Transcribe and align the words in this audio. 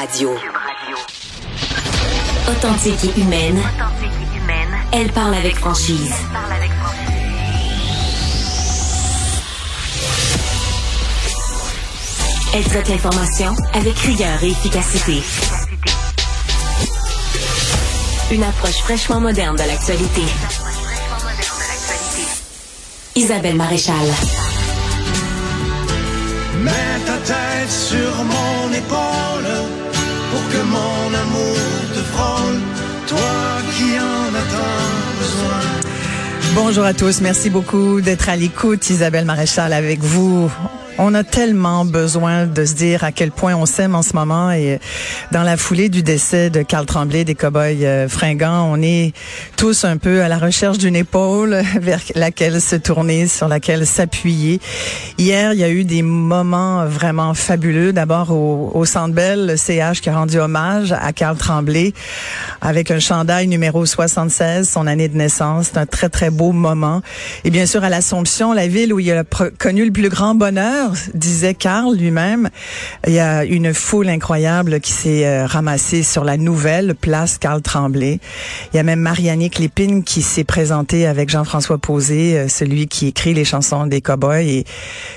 Radio. 0.00 0.34
Authentique 2.48 3.04
et 3.04 3.20
humaine. 3.20 3.60
Elle 4.92 5.12
parle 5.12 5.34
avec 5.34 5.56
franchise. 5.56 6.14
Elle 12.54 12.64
traite 12.64 12.88
l'information 12.88 13.54
avec 13.74 13.98
rigueur 13.98 14.42
et 14.42 14.52
efficacité. 14.52 15.22
Une 18.30 18.44
approche 18.44 18.78
fraîchement 18.78 19.20
moderne 19.20 19.56
de 19.56 19.64
l'actualité. 19.64 20.22
Isabelle 23.16 23.56
Maréchal. 23.56 24.06
Mets 26.62 27.00
ta 27.04 27.18
tête 27.18 27.70
sur 27.70 28.24
mon 28.24 28.72
épaule 28.72 29.79
que 30.50 30.62
mon 30.62 31.14
amour 31.24 31.56
te 31.94 32.02
frôle, 32.12 32.60
toi 33.06 33.18
qui 33.72 33.98
en 33.98 34.34
as 34.40 34.48
tant 34.54 35.20
besoin. 35.20 35.60
Bonjour 36.54 36.84
à 36.84 36.94
tous, 36.94 37.20
merci 37.20 37.50
beaucoup 37.50 38.00
d'être 38.00 38.28
à 38.28 38.36
l'écoute. 38.36 38.90
Isabelle 38.90 39.24
Maréchal 39.24 39.72
avec 39.72 40.00
vous. 40.00 40.50
On 40.98 41.14
a 41.14 41.24
tellement 41.24 41.84
besoin 41.84 42.46
de 42.46 42.64
se 42.64 42.74
dire 42.74 43.04
à 43.04 43.12
quel 43.12 43.30
point 43.30 43.54
on 43.54 43.66
s'aime 43.66 43.94
en 43.94 44.02
ce 44.02 44.14
moment 44.14 44.50
et 44.50 44.78
dans 45.32 45.42
la 45.42 45.56
foulée 45.56 45.88
du 45.88 46.02
décès 46.02 46.50
de 46.50 46.62
Carl 46.62 46.86
Tremblay 46.86 47.24
des 47.24 47.34
Cowboys 47.34 47.84
euh, 47.84 48.08
fringants, 48.08 48.70
on 48.70 48.82
est 48.82 49.12
tous 49.56 49.84
un 49.84 49.96
peu 49.96 50.22
à 50.22 50.28
la 50.28 50.38
recherche 50.38 50.78
d'une 50.78 50.96
épaule 50.96 51.62
vers 51.80 52.00
laquelle 52.14 52.60
se 52.60 52.76
tourner, 52.76 53.26
sur 53.28 53.48
laquelle 53.48 53.86
s'appuyer. 53.86 54.60
Hier, 55.18 55.52
il 55.52 55.60
y 55.60 55.64
a 55.64 55.70
eu 55.70 55.84
des 55.84 56.02
moments 56.02 56.84
vraiment 56.86 57.34
fabuleux. 57.34 57.92
D'abord 57.92 58.30
au, 58.30 58.70
au 58.74 58.84
Centre 58.84 59.10
le 59.16 59.56
CH 59.56 60.00
qui 60.00 60.08
a 60.08 60.14
rendu 60.14 60.38
hommage 60.38 60.92
à 60.92 61.12
Carl 61.12 61.36
Tremblay 61.36 61.92
avec 62.60 62.90
un 62.90 62.98
chandail 62.98 63.48
numéro 63.48 63.84
76, 63.84 64.68
son 64.68 64.86
année 64.86 65.08
de 65.08 65.16
naissance. 65.16 65.70
C'est 65.72 65.78
un 65.78 65.86
très, 65.86 66.08
très 66.08 66.30
beau 66.30 66.52
moment. 66.52 67.02
Et 67.44 67.50
bien 67.50 67.66
sûr, 67.66 67.82
à 67.84 67.88
l'Assomption, 67.88 68.52
la 68.52 68.68
ville 68.68 68.92
où 68.92 69.00
il 69.00 69.10
a 69.12 69.24
connu 69.58 69.84
le 69.84 69.90
plus 69.90 70.08
grand 70.08 70.34
bonheur, 70.34 70.89
disait 71.14 71.54
Karl 71.54 71.94
lui-même. 71.96 72.50
Il 73.06 73.12
y 73.12 73.18
a 73.18 73.44
une 73.44 73.74
foule 73.74 74.08
incroyable 74.08 74.80
qui 74.80 74.92
s'est 74.92 75.26
euh, 75.26 75.46
ramassée 75.46 76.02
sur 76.02 76.24
la 76.24 76.36
nouvelle 76.36 76.94
place 76.94 77.38
Karl 77.38 77.62
Tremblay. 77.62 78.20
Il 78.72 78.76
y 78.76 78.80
a 78.80 78.82
même 78.82 79.00
Marianne 79.00 79.40
Lépine 79.58 80.04
qui 80.04 80.22
s'est 80.22 80.44
présentée 80.44 81.06
avec 81.06 81.28
Jean-François 81.28 81.78
Posé, 81.78 82.38
euh, 82.38 82.48
celui 82.48 82.86
qui 82.86 83.08
écrit 83.08 83.34
les 83.34 83.44
chansons 83.44 83.86
des 83.86 84.00
cowboys. 84.00 84.46
Et 84.46 84.64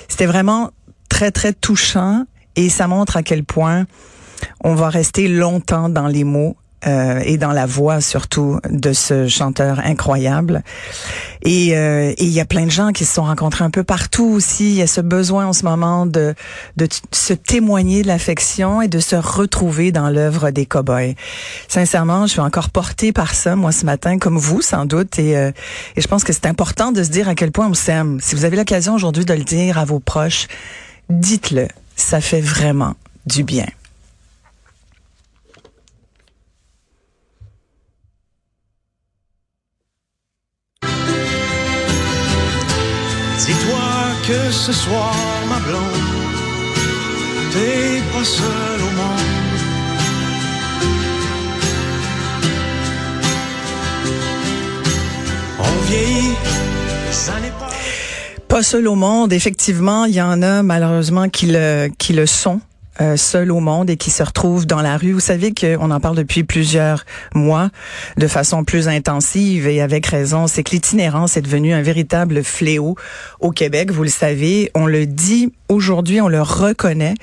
c'était 0.08 0.26
vraiment 0.26 0.72
très, 1.10 1.32
très 1.32 1.54
touchant 1.54 2.26
et 2.56 2.70
ça 2.70 2.88
montre 2.88 3.18
à 3.18 3.24
quel 3.24 3.44
point 3.44 3.86
on 4.64 4.76
va 4.76 4.90
rester 4.90 5.28
longtemps 5.28 5.90
dans 5.90 6.08
les 6.08 6.24
mots 6.24 6.56
euh, 6.86 7.22
et 7.24 7.38
dans 7.38 7.52
la 7.52 7.66
voix 7.66 8.02
surtout 8.02 8.60
de 8.70 8.94
ce 8.94 9.28
chanteur 9.28 9.80
incroyable. 9.84 10.64
Et 11.42 11.78
euh, 11.78 12.14
il 12.18 12.30
y 12.30 12.40
a 12.40 12.46
plein 12.46 12.66
de 12.66 12.72
gens 12.72 12.92
qui 12.92 13.06
se 13.06 13.16
sont 13.16 13.24
rencontrés 13.24 13.64
un 13.64 13.70
peu 13.70 13.84
partout 13.84 14.26
aussi. 14.26 14.72
Il 14.72 14.76
y 14.76 14.82
a 14.82 14.88
ce 14.88 15.02
besoin 15.02 15.46
en 15.48 15.54
ce 15.54 15.64
moment 15.66 16.06
de, 16.06 16.34
de 16.78 16.88
se 17.12 17.34
témoigner 17.34 18.02
de 18.02 18.08
l'affection 18.08 18.82
et 18.82 18.88
de 18.88 19.00
se 19.00 19.16
retrouver 19.16 19.92
dans 19.92 20.10
l'œuvre 20.10 20.52
des 20.52 20.66
cowboys. 20.66 21.16
Sincèrement, 21.68 22.28
je 22.28 22.34
suis 22.34 22.42
encore 22.42 22.70
portée 22.70 23.12
par 23.12 23.34
ça, 23.34 23.56
moi, 23.56 23.72
ce 23.72 23.86
matin, 23.86 24.18
comme 24.18 24.38
vous, 24.38 24.62
sans 24.62 24.86
doute. 24.86 25.20
Et, 25.20 25.38
euh, 25.38 25.52
et 25.96 26.02
je 26.02 26.08
pense 26.08 26.24
que 26.24 26.34
c'est 26.34 26.46
important 26.46 26.92
de 26.92 27.04
se 27.04 27.10
dire 27.10 27.28
à 27.28 27.36
quel 27.36 27.52
point 27.52 27.68
on 27.68 27.74
s'aime. 27.74 28.20
Si 28.22 28.36
vous 28.36 28.46
avez 28.46 28.58
l'occasion 28.58 28.94
aujourd'hui 28.94 29.26
de 29.26 29.34
le 29.34 29.44
dire 29.44 29.78
à 29.78 29.86
vos 29.86 30.00
proches, 30.00 30.48
dites-le. 31.10 31.68
Ça 31.96 32.22
fait 32.22 32.42
vraiment 32.42 32.96
du 33.26 33.44
bien. 33.44 33.68
Dis-toi 43.46 43.90
que 44.26 44.52
ce 44.52 44.72
soir, 44.72 45.14
ma 45.50 45.60
blonde, 45.60 45.84
t'es 47.52 48.02
pas 48.14 48.24
seule 48.24 48.82
au 48.82 48.92
monde. 49.00 49.20
On 55.60 55.86
vieillit, 55.88 56.36
ça 57.12 57.34
n'est 57.42 57.50
pas... 57.50 57.70
Pas 58.48 58.64
seul 58.64 58.88
au 58.88 58.96
monde, 58.96 59.34
effectivement, 59.34 60.06
il 60.06 60.16
y 60.16 60.22
en 60.22 60.42
a 60.42 60.64
malheureusement 60.64 61.28
qui 61.28 61.48
le, 61.48 61.90
qui 61.98 62.14
le 62.14 62.26
sont. 62.26 62.62
Euh, 63.02 63.18
seuls 63.18 63.52
au 63.52 63.60
monde 63.60 63.90
et 63.90 63.98
qui 63.98 64.12
se 64.12 64.22
retrouvent 64.22 64.68
dans 64.68 64.82
la 64.82 64.98
rue. 64.98 65.14
Vous 65.14 65.20
savez 65.20 65.52
qu'on 65.52 65.90
en 65.90 66.00
parle 66.00 66.16
depuis 66.16 66.44
plusieurs 66.44 67.06
mois 67.34 67.70
de 68.18 68.28
façon 68.28 68.64
plus 68.64 68.88
intensive 68.88 69.66
et 69.68 69.82
avec 69.82 70.06
raison. 70.06 70.46
C'est 70.46 70.62
que 70.62 70.72
l'itinérance 70.72 71.36
est 71.36 71.42
devenue 71.42 71.74
un 71.74 71.82
véritable 71.82 72.44
fléau 72.44 72.96
au 73.40 73.50
Québec. 73.50 73.90
Vous 73.90 74.04
le 74.04 74.10
savez, 74.10 74.70
on 74.76 74.86
le 74.86 75.08
dit 75.08 75.52
aujourd'hui, 75.74 76.22
on 76.22 76.28
le 76.28 76.42
reconnaît 76.42 77.16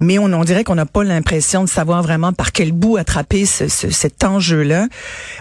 mais 0.00 0.18
on, 0.18 0.44
dirait 0.44 0.64
qu'on 0.64 0.74
n'a 0.74 0.86
pas 0.86 1.04
l'impression 1.04 1.64
de 1.64 1.68
savoir 1.68 2.02
vraiment 2.02 2.32
par 2.32 2.52
quel 2.52 2.72
bout 2.72 2.96
attraper 2.96 3.46
ce, 3.46 3.68
ce, 3.68 3.90
cet 3.90 4.24
enjeu-là. 4.24 4.86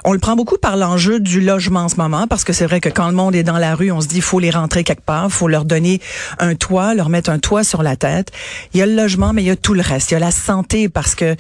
On 0.03 0.13
le 0.13 0.19
prend 0.19 0.35
beaucoup 0.35 0.57
par 0.57 0.77
l'enjeu 0.77 1.19
du 1.19 1.41
logement 1.41 1.81
en 1.81 1.89
ce 1.89 1.95
moment, 1.95 2.27
parce 2.27 2.43
que 2.43 2.53
c'est 2.53 2.65
vrai 2.65 2.79
que 2.79 2.89
quand 2.89 3.07
le 3.07 3.13
monde 3.13 3.35
est 3.35 3.43
dans 3.43 3.57
la 3.57 3.75
rue, 3.75 3.91
on 3.91 4.01
se 4.01 4.07
dit 4.07 4.21
faut 4.21 4.39
les 4.39 4.49
rentrer 4.49 4.83
quelque 4.83 5.03
part, 5.03 5.29
faut 5.31 5.47
leur 5.47 5.65
donner 5.65 5.99
un 6.39 6.55
toit, 6.55 6.93
leur 6.93 7.09
mettre 7.09 7.29
un 7.29 7.39
toit 7.39 7.63
sur 7.63 7.83
la 7.83 7.95
tête. 7.95 8.31
Il 8.73 8.79
y 8.79 8.83
a 8.83 8.85
le 8.85 8.95
logement, 8.95 9.33
mais 9.33 9.43
il 9.43 9.47
y 9.47 9.51
a 9.51 9.55
tout 9.55 9.73
le 9.73 9.81
reste. 9.81 10.11
Il 10.11 10.13
y 10.13 10.17
a 10.17 10.19
la 10.19 10.31
santé, 10.31 10.89
parce 10.89 11.15
que 11.15 11.35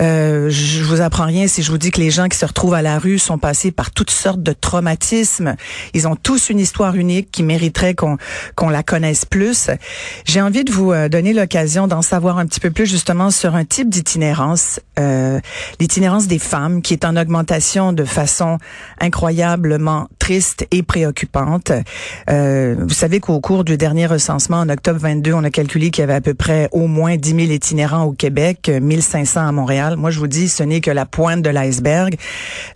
euh, 0.00 0.48
je 0.50 0.82
vous 0.84 1.00
apprends 1.00 1.26
rien 1.26 1.46
si 1.46 1.62
je 1.62 1.70
vous 1.70 1.78
dis 1.78 1.90
que 1.90 2.00
les 2.00 2.10
gens 2.10 2.28
qui 2.28 2.38
se 2.38 2.46
retrouvent 2.46 2.74
à 2.74 2.82
la 2.82 2.98
rue 2.98 3.18
sont 3.18 3.38
passés 3.38 3.70
par 3.70 3.90
toutes 3.90 4.10
sortes 4.10 4.42
de 4.42 4.52
traumatismes. 4.52 5.56
Ils 5.94 6.08
ont 6.08 6.16
tous 6.16 6.50
une 6.50 6.58
histoire 6.58 6.94
unique 6.94 7.30
qui 7.30 7.42
mériterait 7.42 7.94
qu'on 7.94 8.16
qu'on 8.54 8.68
la 8.68 8.82
connaisse 8.82 9.24
plus. 9.24 9.70
J'ai 10.24 10.40
de 10.52 10.70
vous 10.70 10.92
euh, 10.92 11.08
donner 11.08 11.32
l'occasion 11.32 11.86
d'en 11.86 12.02
savoir 12.02 12.36
un 12.36 12.44
petit 12.44 12.60
peu 12.60 12.70
plus 12.70 12.84
justement 12.84 13.30
sur 13.30 13.54
un 13.54 13.64
type 13.64 13.88
d'itinérance, 13.88 14.80
euh, 14.98 15.40
l'itinérance 15.80 16.26
des 16.26 16.38
femmes 16.38 16.82
qui 16.82 16.92
est 16.92 17.06
en 17.06 17.16
augmentation 17.16 17.94
de 17.94 18.04
façon 18.04 18.58
incroyablement 19.00 20.08
triste 20.18 20.66
et 20.70 20.82
préoccupante. 20.82 21.72
Euh, 22.28 22.76
vous 22.78 22.92
savez 22.92 23.18
qu'au 23.18 23.40
cours 23.40 23.64
du 23.64 23.78
dernier 23.78 24.06
recensement 24.06 24.58
en 24.58 24.68
octobre 24.68 25.00
22, 25.00 25.32
on 25.32 25.42
a 25.42 25.50
calculé 25.50 25.90
qu'il 25.90 26.02
y 26.02 26.04
avait 26.04 26.14
à 26.14 26.20
peu 26.20 26.34
près 26.34 26.68
au 26.72 26.86
moins 26.86 27.16
10 27.16 27.30
000 27.30 27.40
itinérants 27.52 28.04
au 28.04 28.12
Québec, 28.12 28.70
1500 28.70 29.48
à 29.48 29.52
Montréal. 29.52 29.96
Moi, 29.96 30.10
je 30.10 30.18
vous 30.18 30.26
dis, 30.26 30.48
ce 30.48 30.62
n'est 30.62 30.82
que 30.82 30.90
la 30.90 31.06
pointe 31.06 31.40
de 31.40 31.50
l'iceberg. 31.50 32.16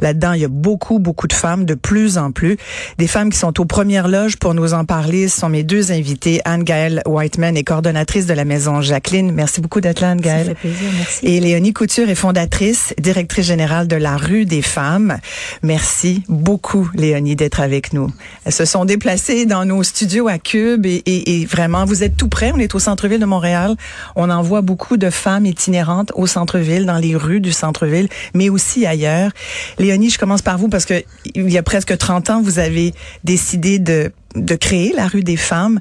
Là-dedans, 0.01 0.33
il 0.33 0.41
y 0.41 0.45
a 0.45 0.49
beaucoup, 0.49 0.99
beaucoup 0.99 1.27
de 1.27 1.35
femmes, 1.35 1.67
de 1.67 1.75
plus 1.75 2.17
en 2.17 2.33
plus. 2.33 2.57
Des 2.97 3.07
femmes 3.07 3.31
qui 3.31 3.39
sont 3.39 3.61
aux 3.61 3.67
premières 3.67 4.09
loges 4.09 4.39
pour 4.39 4.55
nous 4.55 4.73
en 4.73 4.87
parler 4.87 5.29
sont 5.29 5.51
mes 5.51 5.63
deux 5.63 5.93
invités, 5.93 6.41
Anne-Gaëlle 6.45 7.03
Whiteman 7.07 7.56
est 7.57 7.65
coordonnatrice 7.65 8.27
de 8.27 8.35
la 8.35 8.45
Maison 8.45 8.81
Jacqueline. 8.81 9.33
Merci 9.33 9.61
beaucoup 9.61 9.81
d'être 9.81 10.01
là. 10.01 10.15
Ça 10.23 10.45
fait 10.45 10.55
plaisir, 10.55 10.91
merci. 10.97 11.27
Et 11.27 11.41
Léonie 11.41 11.73
Couture 11.73 12.09
est 12.09 12.15
fondatrice, 12.15 12.95
directrice 12.99 13.47
générale 13.47 13.89
de 13.89 13.97
la 13.97 14.17
Rue 14.17 14.45
des 14.45 14.63
Femmes. 14.63 15.19
Merci 15.63 16.23
beaucoup, 16.29 16.89
Léonie, 16.95 17.37
d'être 17.37 17.61
avec 17.61 17.93
nous. 17.93 18.11
Elles 18.45 18.53
se 18.53 18.65
sont 18.65 18.85
déplacées 18.85 19.47
dans 19.47 19.65
nos 19.65 19.83
studios 19.83 20.29
à 20.29 20.39
Cube 20.39 20.87
et, 20.87 21.03
et, 21.07 21.41
et 21.41 21.47
vraiment, 21.47 21.85
vous 21.85 22.05
êtes 22.05 22.17
tout 22.17 22.29
près. 22.29 22.53
On 22.55 22.59
est 22.59 22.75
au 22.75 22.79
centre-ville 22.79 23.21
de 23.21 23.27
Montréal. 23.27 23.77
On 24.15 24.31
envoie 24.31 24.61
beaucoup 24.61 24.97
de 24.97 25.11
femmes 25.11 25.47
itinérantes 25.47 26.13
au 26.15 26.27
centre-ville, 26.27 26.87
dans 26.87 26.99
les 26.99 27.17
rues 27.17 27.41
du 27.41 27.53
centre-ville, 27.53 28.09
mais 28.35 28.49
aussi 28.49 28.87
ailleurs. 28.87 29.33
Léonie, 29.79 30.11
je 30.11 30.19
commence 30.19 30.43
par 30.43 30.59
vous 30.59 30.69
parce 30.69 30.85
que 30.85 31.03
il 31.35 31.51
y 31.51 31.59
a 31.59 31.63
presque 31.63 31.97
30 31.97 32.31
ans, 32.31 32.43
vous 32.43 32.59
avez 32.59 32.95
décidé 33.25 33.79
de, 33.79 34.13
de 34.35 34.55
créer 34.55 34.93
la 34.95 35.07
Rue 35.07 35.23
des 35.23 35.37
Femmes. 35.37 35.81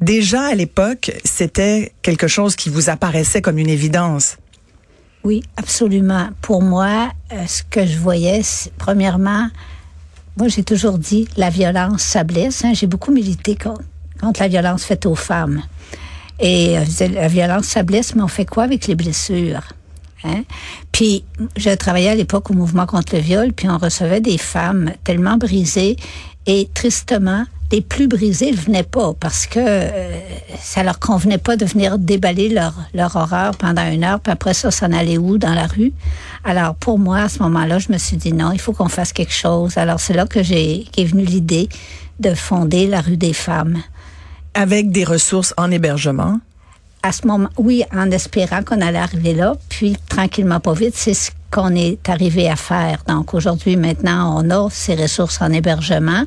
Déjà 0.00 0.42
à 0.42 0.54
l'époque, 0.54 1.12
c'était 1.24 1.92
quelque 2.02 2.28
chose 2.28 2.54
qui 2.54 2.68
vous 2.68 2.88
apparaissait 2.88 3.42
comme 3.42 3.58
une 3.58 3.68
évidence. 3.68 4.36
Oui, 5.24 5.42
absolument. 5.56 6.28
Pour 6.40 6.62
moi, 6.62 7.10
euh, 7.32 7.46
ce 7.46 7.62
que 7.64 7.84
je 7.84 7.98
voyais, 7.98 8.42
premièrement, 8.78 9.48
moi 10.36 10.48
j'ai 10.48 10.62
toujours 10.62 10.98
dit 10.98 11.28
la 11.36 11.50
violence, 11.50 12.02
ça 12.02 12.22
blesse. 12.22 12.64
Hein. 12.64 12.72
J'ai 12.74 12.86
beaucoup 12.86 13.10
milité 13.10 13.56
contre, 13.56 13.82
contre, 14.20 14.40
la 14.40 14.48
violence 14.48 14.84
faite 14.84 15.04
aux 15.06 15.16
femmes. 15.16 15.62
Et 16.38 16.78
euh, 16.78 16.84
la 17.12 17.26
violence, 17.26 17.66
ça 17.66 17.82
blesse, 17.82 18.14
mais 18.14 18.22
on 18.22 18.28
fait 18.28 18.46
quoi 18.46 18.62
avec 18.62 18.86
les 18.86 18.94
blessures? 18.94 19.64
Hein? 20.22 20.44
Puis, 20.92 21.24
je 21.56 21.70
travaillais 21.70 22.10
à 22.10 22.14
l'époque 22.14 22.50
au 22.50 22.54
mouvement 22.54 22.86
contre 22.86 23.16
le 23.16 23.20
viol, 23.20 23.52
puis 23.52 23.68
on 23.68 23.78
recevait 23.78 24.20
des 24.20 24.38
femmes 24.38 24.92
tellement 25.02 25.36
brisées 25.36 25.96
et 26.46 26.68
tristement 26.72 27.44
les 27.70 27.80
plus 27.82 28.08
brisés 28.08 28.52
ne 28.52 28.56
venaient 28.56 28.82
pas 28.82 29.12
parce 29.18 29.46
que 29.46 29.58
euh, 29.60 30.20
ça 30.60 30.82
leur 30.82 30.98
convenait 30.98 31.38
pas 31.38 31.56
de 31.56 31.64
venir 31.64 31.98
déballer 31.98 32.48
leur, 32.48 32.74
leur 32.94 33.14
horreur 33.16 33.56
pendant 33.56 33.86
une 33.90 34.04
heure, 34.04 34.20
puis 34.20 34.32
après 34.32 34.54
ça, 34.54 34.70
s'en 34.70 34.92
aller 34.92 35.18
où? 35.18 35.38
Dans 35.38 35.54
la 35.54 35.66
rue. 35.66 35.92
Alors 36.44 36.74
pour 36.74 36.98
moi, 36.98 37.18
à 37.18 37.28
ce 37.28 37.42
moment-là, 37.42 37.78
je 37.78 37.92
me 37.92 37.98
suis 37.98 38.16
dit 38.16 38.32
non, 38.32 38.52
il 38.52 38.60
faut 38.60 38.72
qu'on 38.72 38.88
fasse 38.88 39.12
quelque 39.12 39.34
chose. 39.34 39.76
Alors 39.76 40.00
c'est 40.00 40.14
là 40.14 40.26
que 40.26 40.42
j'ai 40.42 40.86
qu'est 40.92 41.04
venue 41.04 41.24
l'idée 41.24 41.68
de 42.20 42.34
fonder 42.34 42.86
la 42.86 43.00
rue 43.00 43.16
des 43.16 43.32
femmes. 43.32 43.78
Avec 44.54 44.90
des 44.90 45.04
ressources 45.04 45.54
en 45.56 45.70
hébergement? 45.70 46.38
à 47.02 47.12
ce 47.12 47.26
moment, 47.26 47.48
oui, 47.56 47.84
en 47.94 48.10
espérant 48.10 48.62
qu'on 48.62 48.80
allait 48.80 48.98
arriver 48.98 49.32
là, 49.32 49.54
puis 49.68 49.96
tranquillement, 50.08 50.60
pas 50.60 50.72
vite, 50.72 50.94
c'est 50.96 51.14
ce 51.14 51.30
qu'on 51.50 51.74
est 51.74 52.08
arrivé 52.08 52.48
à 52.48 52.56
faire. 52.56 53.02
Donc 53.06 53.34
aujourd'hui, 53.34 53.76
maintenant, 53.76 54.42
on 54.42 54.50
a 54.50 54.68
ces 54.70 54.94
ressources 54.94 55.40
en 55.40 55.52
hébergement 55.52 56.24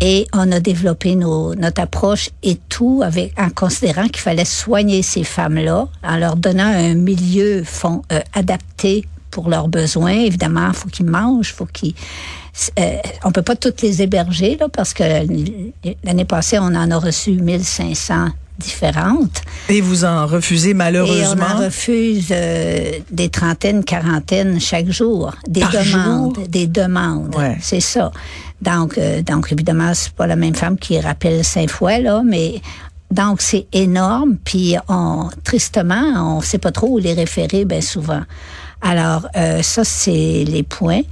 et 0.00 0.26
on 0.32 0.52
a 0.52 0.60
développé 0.60 1.16
nos, 1.16 1.54
notre 1.54 1.80
approche 1.80 2.30
et 2.42 2.56
tout 2.68 3.02
avec 3.04 3.32
en 3.38 3.50
considérant 3.50 4.06
qu'il 4.08 4.20
fallait 4.20 4.44
soigner 4.44 5.02
ces 5.02 5.24
femmes-là 5.24 5.88
en 6.02 6.16
leur 6.16 6.36
donnant 6.36 6.66
un 6.66 6.94
milieu 6.94 7.62
fond, 7.64 8.02
euh, 8.12 8.20
adapté 8.34 9.06
pour 9.30 9.48
leurs 9.48 9.68
besoins. 9.68 10.12
Évidemment, 10.12 10.68
il 10.68 10.74
faut 10.74 10.88
qu'ils 10.88 11.06
mangent, 11.06 11.52
faut 11.52 11.66
qu'ils 11.66 11.94
euh, 12.78 12.96
on 13.24 13.32
peut 13.32 13.42
pas 13.42 13.56
toutes 13.56 13.82
les 13.82 14.00
héberger 14.00 14.56
là 14.58 14.68
parce 14.70 14.94
que 14.94 15.02
l'année 15.02 16.24
passée 16.24 16.58
on 16.58 16.74
en 16.74 16.90
a 16.90 16.98
reçu 16.98 17.32
1500 17.32 18.28
différentes. 18.58 19.42
Et 19.68 19.80
vous 19.80 20.04
en 20.04 20.26
refusez 20.26 20.74
malheureusement? 20.74 21.46
Et 21.46 21.52
on 21.52 21.56
en 21.56 21.64
refuse 21.64 22.28
euh, 22.30 22.92
des 23.10 23.28
trentaines, 23.28 23.84
quarantaines 23.84 24.60
chaque 24.60 24.90
jour. 24.90 25.34
Des 25.48 25.60
demandes. 25.60 26.38
Des 26.48 26.66
demandes. 26.66 27.36
C'est 27.60 27.80
ça. 27.80 28.10
Donc, 28.62 28.98
euh, 28.98 29.22
donc 29.22 29.52
évidemment, 29.52 29.92
c'est 29.94 30.12
pas 30.12 30.26
la 30.26 30.36
même 30.36 30.54
femme 30.54 30.78
qui 30.78 30.98
rappelle 31.00 31.44
cinq 31.44 31.70
fois, 31.70 31.98
là, 31.98 32.22
mais 32.24 32.60
donc 33.10 33.40
c'est 33.40 33.66
énorme. 33.72 34.36
Puis 34.44 34.76
on, 34.88 35.28
tristement, 35.44 36.36
on 36.36 36.40
sait 36.40 36.58
pas 36.58 36.72
trop 36.72 36.88
où 36.88 36.98
les 36.98 37.12
référer, 37.12 37.64
bien 37.64 37.80
souvent. 37.80 38.22
Alors, 38.80 39.28
euh, 39.36 39.62
ça, 39.62 39.84
c'est 39.84 40.44
les 40.46 40.62
points. 40.62 41.02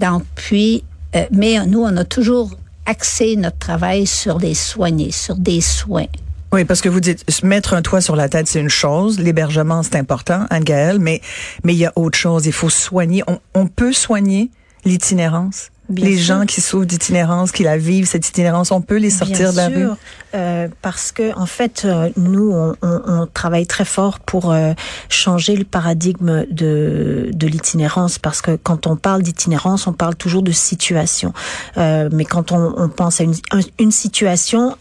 Donc, 0.00 0.24
puis, 0.34 0.84
mais 1.32 1.64
nous, 1.66 1.80
on 1.80 1.96
a 1.96 2.04
toujours 2.04 2.50
axé 2.84 3.36
notre 3.36 3.58
travail 3.58 4.06
sur 4.06 4.38
les 4.38 4.54
soignés, 4.54 5.10
sur 5.10 5.36
des 5.36 5.60
soins. 5.60 6.06
Oui, 6.56 6.64
parce 6.64 6.80
que 6.80 6.88
vous 6.88 7.00
dites 7.00 7.22
mettre 7.42 7.74
un 7.74 7.82
toit 7.82 8.00
sur 8.00 8.16
la 8.16 8.30
tête, 8.30 8.48
c'est 8.48 8.60
une 8.60 8.70
chose. 8.70 9.20
L'hébergement, 9.20 9.82
c'est 9.82 9.96
important, 9.96 10.46
Anne-Gaëlle, 10.48 10.98
mais 10.98 11.20
mais 11.64 11.74
il 11.74 11.78
y 11.78 11.84
a 11.84 11.92
autre 11.96 12.16
chose. 12.16 12.46
Il 12.46 12.52
faut 12.54 12.70
soigner. 12.70 13.22
On, 13.26 13.40
on 13.52 13.66
peut 13.66 13.92
soigner 13.92 14.48
l'itinérance. 14.86 15.68
les 15.90 16.16
gens 16.16 16.46
qui 16.46 16.62
souffrent 16.62 16.86
d'itinérance, 16.86 17.52
qui 17.52 17.62
la 17.62 17.76
vivent, 17.76 18.06
cette 18.06 18.26
itinérance, 18.26 18.70
on 18.72 18.80
peut 18.80 18.96
les 18.96 19.10
sortir 19.10 19.52
de 19.52 19.56
la 19.58 19.68
rue? 19.68 19.86
Euh, 20.34 20.68
parce 20.80 21.12
que 21.12 21.36
en 21.38 21.44
fait, 21.44 21.82
euh, 21.84 22.08
nous, 22.16 22.50
on, 22.52 22.74
on, 22.80 23.02
on, 23.06 23.26
travaille 23.26 23.66
très 23.66 23.84
fort 23.84 24.18
pour 24.18 24.50
euh, 24.50 24.72
changer 25.10 25.56
le 25.56 25.64
paradigme 25.64 26.46
de, 26.50 27.28
de 27.34 27.46
l'itinérance, 27.46 28.18
parce 28.18 28.40
que 28.40 28.56
quand 28.56 28.86
on 28.86 28.96
parle 28.96 29.20
d'itinérance, 29.20 29.86
on 29.86 29.92
parle 29.92 30.16
toujours 30.16 30.42
de 30.42 30.52
situation. 30.52 31.34
Euh, 31.76 32.08
mais 32.10 32.24
quand 32.24 32.50
on, 32.50 32.72
on 32.78 32.88
pense 32.88 33.20
à 33.20 33.24
une, 33.24 33.34
une 33.78 33.92
situation, 33.92 34.74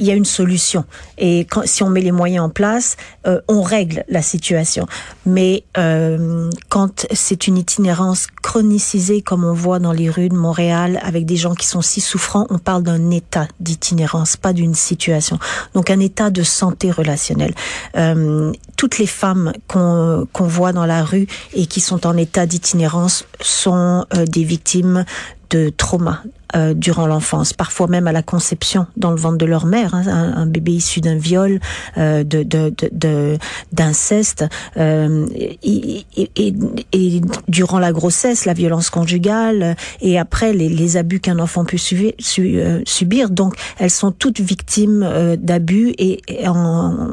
il 0.00 0.06
y 0.06 0.10
a 0.10 0.14
une 0.14 0.24
solution. 0.24 0.84
Et 1.18 1.40
quand, 1.40 1.62
si 1.66 1.82
on 1.82 1.90
met 1.90 2.00
les 2.00 2.10
moyens 2.10 2.46
en 2.46 2.48
place, 2.48 2.96
euh, 3.26 3.40
on 3.48 3.62
règle 3.62 4.04
la 4.08 4.22
situation. 4.22 4.86
Mais 5.26 5.64
euh, 5.78 6.50
quand 6.68 7.06
c'est 7.12 7.46
une 7.46 7.58
itinérance 7.58 8.26
chronicisée, 8.42 9.20
comme 9.20 9.44
on 9.44 9.52
voit 9.52 9.78
dans 9.78 9.92
les 9.92 10.10
rues 10.10 10.30
de 10.30 10.34
Montréal, 10.34 10.98
avec 11.02 11.26
des 11.26 11.36
gens 11.36 11.54
qui 11.54 11.66
sont 11.66 11.82
si 11.82 12.00
souffrants, 12.00 12.46
on 12.50 12.58
parle 12.58 12.82
d'un 12.82 13.10
état 13.10 13.46
d'itinérance, 13.60 14.36
pas 14.36 14.52
d'une 14.52 14.74
situation. 14.74 15.38
Donc 15.74 15.90
un 15.90 16.00
état 16.00 16.30
de 16.30 16.42
santé 16.42 16.90
relationnelle. 16.90 17.54
Euh, 17.96 18.52
toutes 18.76 18.98
les 18.98 19.06
femmes 19.06 19.52
qu'on 19.68 20.26
qu'on 20.32 20.46
voit 20.46 20.72
dans 20.72 20.86
la 20.86 21.04
rue 21.04 21.26
et 21.52 21.66
qui 21.66 21.80
sont 21.80 22.06
en 22.06 22.16
état 22.16 22.46
d'itinérance 22.46 23.26
sont 23.40 24.06
euh, 24.14 24.24
des 24.24 24.44
victimes 24.44 25.04
de 25.50 25.68
trauma 25.68 26.22
euh, 26.56 26.74
durant 26.74 27.06
l'enfance, 27.06 27.52
parfois 27.52 27.86
même 27.86 28.06
à 28.08 28.12
la 28.12 28.22
conception 28.22 28.86
dans 28.96 29.10
le 29.10 29.16
ventre 29.16 29.38
de 29.38 29.46
leur 29.46 29.66
mère, 29.66 29.94
hein, 29.94 30.04
un, 30.08 30.46
bébé 30.46 30.72
issu 30.72 31.00
d'un 31.00 31.16
viol, 31.16 31.60
euh, 31.96 32.24
de 32.24 32.42
d'inceste, 33.72 34.42
de, 34.42 34.48
euh, 34.80 35.26
et, 35.34 36.04
et, 36.16 36.54
et, 36.92 37.20
durant 37.48 37.78
la 37.78 37.92
grossesse, 37.92 38.46
la 38.46 38.52
violence 38.52 38.90
conjugale, 38.90 39.76
et 40.00 40.18
après 40.18 40.52
les, 40.52 40.68
les 40.68 40.96
abus 40.96 41.20
qu'un 41.20 41.38
enfant 41.38 41.64
peut 41.64 41.78
subir, 41.78 42.12
euh, 42.38 42.80
subir. 42.84 43.30
Donc, 43.30 43.54
elles 43.78 43.90
sont 43.90 44.10
toutes 44.10 44.40
victimes 44.40 45.02
euh, 45.04 45.36
d'abus 45.36 45.94
et, 45.98 46.20
en, 46.48 47.10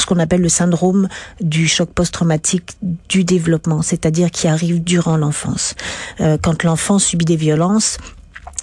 ce 0.00 0.06
qu'on 0.06 0.18
appelle 0.18 0.40
le 0.40 0.48
syndrome 0.48 1.08
du 1.40 1.68
choc 1.68 1.90
post-traumatique 1.90 2.76
du 3.08 3.24
développement, 3.24 3.82
c'est-à-dire 3.82 4.30
qui 4.30 4.48
arrive 4.48 4.82
durant 4.82 5.16
l'enfance. 5.16 5.74
Euh, 6.20 6.36
quand 6.40 6.62
l'enfant 6.62 6.98
subit 6.98 7.24
des 7.24 7.36
violences, 7.36 7.98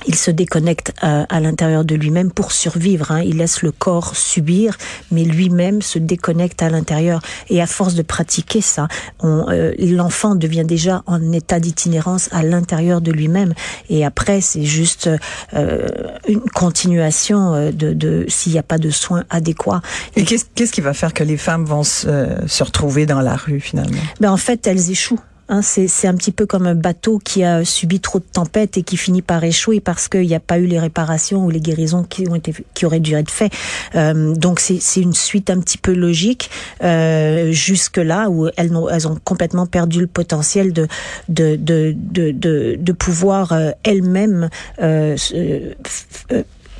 il 0.07 0.15
se 0.15 0.31
déconnecte 0.31 0.94
à, 1.01 1.24
à 1.24 1.39
l'intérieur 1.39 1.86
de 1.86 1.95
lui-même 1.95 2.31
pour 2.31 2.51
survivre. 2.51 3.12
Hein. 3.12 3.21
Il 3.21 3.38
laisse 3.38 3.62
le 3.62 3.71
corps 3.71 4.15
subir, 4.15 4.77
mais 5.12 5.24
lui-même 5.24 5.81
se 5.81 6.00
déconnecte 6.00 6.62
à 6.62 6.69
l'intérieur. 6.69 7.21
Et 7.50 7.62
à 7.62 7.68
force 7.68 7.95
de 7.95 8.01
pratiquer 8.01 8.62
ça, 8.62 8.88
euh, 9.24 9.74
l'enfant 9.77 10.36
devient 10.36 10.65
déjà 10.65 11.03
en 11.06 11.31
état 11.31 11.59
d'itinérance 11.59 12.30
à 12.31 12.44
l'intérieur 12.44 13.01
de 13.01 13.12
lui-même. 13.12 13.53
Et 13.89 14.06
après, 14.06 14.42
c'est 14.42 14.63
juste 14.63 15.09
euh, 15.53 15.88
une 16.27 16.42
continuation 16.42 17.54
euh, 17.54 17.71
de, 17.71 17.94
de 17.94 18.25
s'il 18.27 18.54
n'y 18.54 18.59
a 18.59 18.63
pas 18.63 18.77
de 18.77 18.89
soins 18.89 19.24
adéquats. 19.30 19.81
Et 20.15 20.24
qu'est-ce 20.24 20.45
qu'est-ce 20.56 20.71
qui 20.71 20.81
va 20.81 20.94
faire 20.94 21.13
que 21.13 21.24
les 21.24 21.38
femmes 21.38 21.65
vont 21.65 21.83
se, 21.83 22.07
euh, 22.07 22.47
se 22.47 22.63
retrouver 22.63 23.06
dans 23.06 23.21
la 23.21 23.36
rue 23.36 23.59
finalement? 23.59 24.01
Ben 24.19 24.31
en 24.31 24.38
fait, 24.38 24.68
elles 24.68 24.92
échouent. 24.92 25.19
Hein, 25.51 25.62
c'est 25.62 26.07
un 26.07 26.15
petit 26.15 26.31
peu 26.31 26.45
comme 26.45 26.65
un 26.65 26.75
bateau 26.75 27.19
qui 27.19 27.44
a 27.44 27.65
subi 27.65 28.00
trop 28.00 28.19
de 28.19 28.24
tempêtes 28.24 28.77
et 28.77 28.83
qui 28.83 28.95
finit 28.95 29.21
par 29.21 29.44
échouer 29.44 29.81
parce 29.81 30.07
qu'il 30.07 30.25
n'y 30.25 30.33
a 30.33 30.39
pas 30.39 30.57
eu 30.57 30.65
les 30.65 30.80
réparations 30.80 31.44
ou 31.44 31.50
les 31.50 31.59
guérisons 31.59 32.03
qui 32.03 32.25
ont 32.30 32.36
été 32.36 32.53
qui 32.74 32.86
auraient 32.86 33.01
dû 33.01 33.15
être 33.15 33.30
faites. 33.30 33.51
Euh, 33.95 34.33
donc 34.33 34.62
c'est 34.62 35.01
une 35.01 35.13
suite 35.13 35.50
un 35.50 35.59
petit 35.59 35.77
peu 35.77 35.94
logique 35.94 36.50
euh, 36.86 37.51
jusque 37.51 37.98
là 37.98 38.30
où 38.30 38.48
elles 38.56 38.74
ont, 38.74 38.88
elles 38.88 39.09
ont 39.09 39.18
complètement 39.25 39.65
perdu 39.65 40.00
le 40.00 40.07
potentiel 40.07 40.71
de 40.71 40.88
de 41.27 41.57
de 41.57 41.94
de, 41.97 42.77
de, 42.80 42.92
pouvoir 42.94 43.51
euh, 43.51 43.71
elles-mêmes 43.83 44.50
euh, 44.81 45.18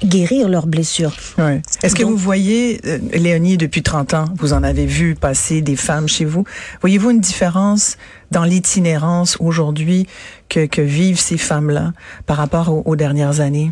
guérir 0.04 0.50
leurs 0.50 0.68
blessures. 0.68 1.16
Ouais. 1.38 1.62
Est-ce 1.84 1.96
que 1.96 2.04
vous 2.04 2.18
voyez, 2.18 2.82
euh, 2.86 3.00
Léonie, 3.14 3.58
depuis 3.58 3.84
30 3.84 4.14
ans, 4.14 4.26
vous 4.38 4.54
en 4.54 4.64
avez 4.64 4.86
vu 4.86 5.16
passer 5.16 5.62
des 5.62 5.76
femmes 5.76 6.08
chez 6.08 6.26
vous, 6.26 6.44
voyez-vous 6.82 7.12
une 7.12 7.20
différence 7.20 7.98
dans 8.32 8.44
l'itinérance 8.44 9.38
aujourd'hui 9.40 10.08
que, 10.50 10.66
que 10.66 10.82
vivent 10.82 11.20
ces 11.20 11.38
femmes-là 11.38 11.94
par 12.26 12.38
rapport 12.38 12.70
aux, 12.70 12.84
aux 12.86 12.96
dernières 12.96 13.40
années? 13.40 13.72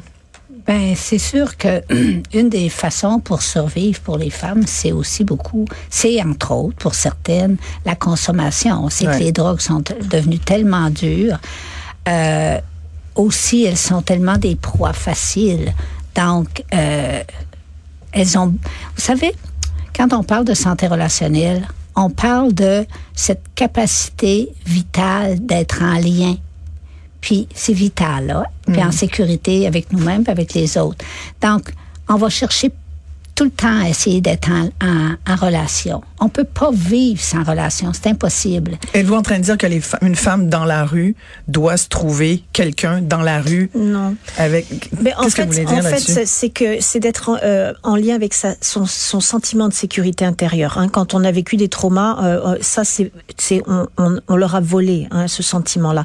Ben, 0.67 0.93
c'est 0.95 1.17
sûr 1.17 1.57
que 1.57 1.81
une 2.33 2.49
des 2.49 2.69
façons 2.69 3.19
pour 3.19 3.41
survivre 3.41 3.99
pour 4.01 4.17
les 4.17 4.29
femmes, 4.29 4.67
c'est 4.67 4.91
aussi 4.91 5.23
beaucoup, 5.23 5.65
c'est 5.89 6.21
entre 6.21 6.51
autres 6.51 6.77
pour 6.77 6.93
certaines 6.93 7.57
la 7.85 7.95
consommation. 7.95 8.83
On 8.83 8.89
sait 8.89 9.07
ouais. 9.07 9.17
que 9.17 9.23
les 9.23 9.31
drogues 9.31 9.61
sont 9.61 9.81
devenues 10.11 10.37
tellement 10.37 10.91
dures. 10.91 11.39
Euh, 12.07 12.59
aussi, 13.15 13.63
elles 13.63 13.77
sont 13.77 14.03
tellement 14.03 14.37
des 14.37 14.55
proies 14.55 14.93
faciles. 14.93 15.73
Donc, 16.15 16.63
euh, 16.73 17.23
elles 18.11 18.37
ont, 18.37 18.47
vous 18.47 18.57
savez, 19.01 19.33
quand 19.95 20.13
on 20.13 20.23
parle 20.23 20.45
de 20.45 20.53
santé 20.53 20.87
relationnelle, 20.87 21.67
on 21.95 22.09
parle 22.09 22.53
de 22.53 22.85
cette 23.13 23.43
capacité 23.55 24.49
vitale 24.65 25.45
d'être 25.45 25.83
en 25.83 25.95
lien. 25.95 26.35
Puis 27.21 27.47
c'est 27.53 27.73
vital, 27.73 28.27
là. 28.27 28.43
Puis 28.65 28.81
mm. 28.81 28.87
en 28.87 28.91
sécurité 28.91 29.67
avec 29.67 29.91
nous-mêmes, 29.91 30.23
avec 30.27 30.53
les 30.53 30.77
autres. 30.77 31.03
Donc, 31.41 31.73
on 32.07 32.15
va 32.15 32.29
chercher 32.29 32.71
tout 33.39 33.45
le 33.45 33.51
temps 33.51 33.81
essayer 33.83 34.19
d'être 34.19 34.49
en, 34.51 34.65
en, 34.85 35.15
en, 35.25 35.35
relation. 35.37 36.01
On 36.19 36.27
peut 36.27 36.43
pas 36.43 36.71
vivre 36.73 37.21
sans 37.21 37.41
relation, 37.41 37.93
c'est 37.93 38.07
impossible. 38.07 38.77
Êtes-vous 38.93 39.15
en 39.15 39.21
train 39.21 39.37
de 39.37 39.43
dire 39.43 39.57
que 39.57 39.65
les 39.65 39.81
une 40.01 40.17
femme 40.17 40.49
dans 40.49 40.65
la 40.65 40.83
rue 40.83 41.15
doit 41.47 41.77
se 41.77 41.87
trouver 41.87 42.43
quelqu'un 42.51 43.01
dans 43.01 43.21
la 43.21 43.39
rue 43.39 43.69
Non. 43.73 44.17
Avec 44.37 44.91
Mais 45.01 45.13
en 45.15 45.29
fait, 45.29 45.45
que 45.47 45.73
en 45.73 45.81
fait, 45.81 46.25
c'est 46.25 46.49
que 46.49 46.81
c'est 46.81 46.99
d'être 46.99 47.29
en, 47.29 47.37
euh, 47.41 47.71
en, 47.83 47.95
lien 47.95 48.13
avec 48.13 48.33
sa, 48.33 48.55
son, 48.59 48.85
son, 48.85 49.21
sentiment 49.21 49.69
de 49.69 49.73
sécurité 49.73 50.25
intérieure. 50.25 50.77
Hein. 50.77 50.89
Quand 50.89 51.13
on 51.13 51.23
a 51.23 51.31
vécu 51.31 51.55
des 51.55 51.69
traumas, 51.69 52.21
euh, 52.21 52.57
ça 52.59 52.83
c'est 52.83 53.09
c'est 53.37 53.61
on, 53.67 53.87
on, 53.97 54.19
on, 54.27 54.35
leur 54.35 54.55
a 54.55 54.59
volé 54.59 55.07
hein, 55.11 55.29
ce 55.29 55.43
sentiment-là. 55.43 56.03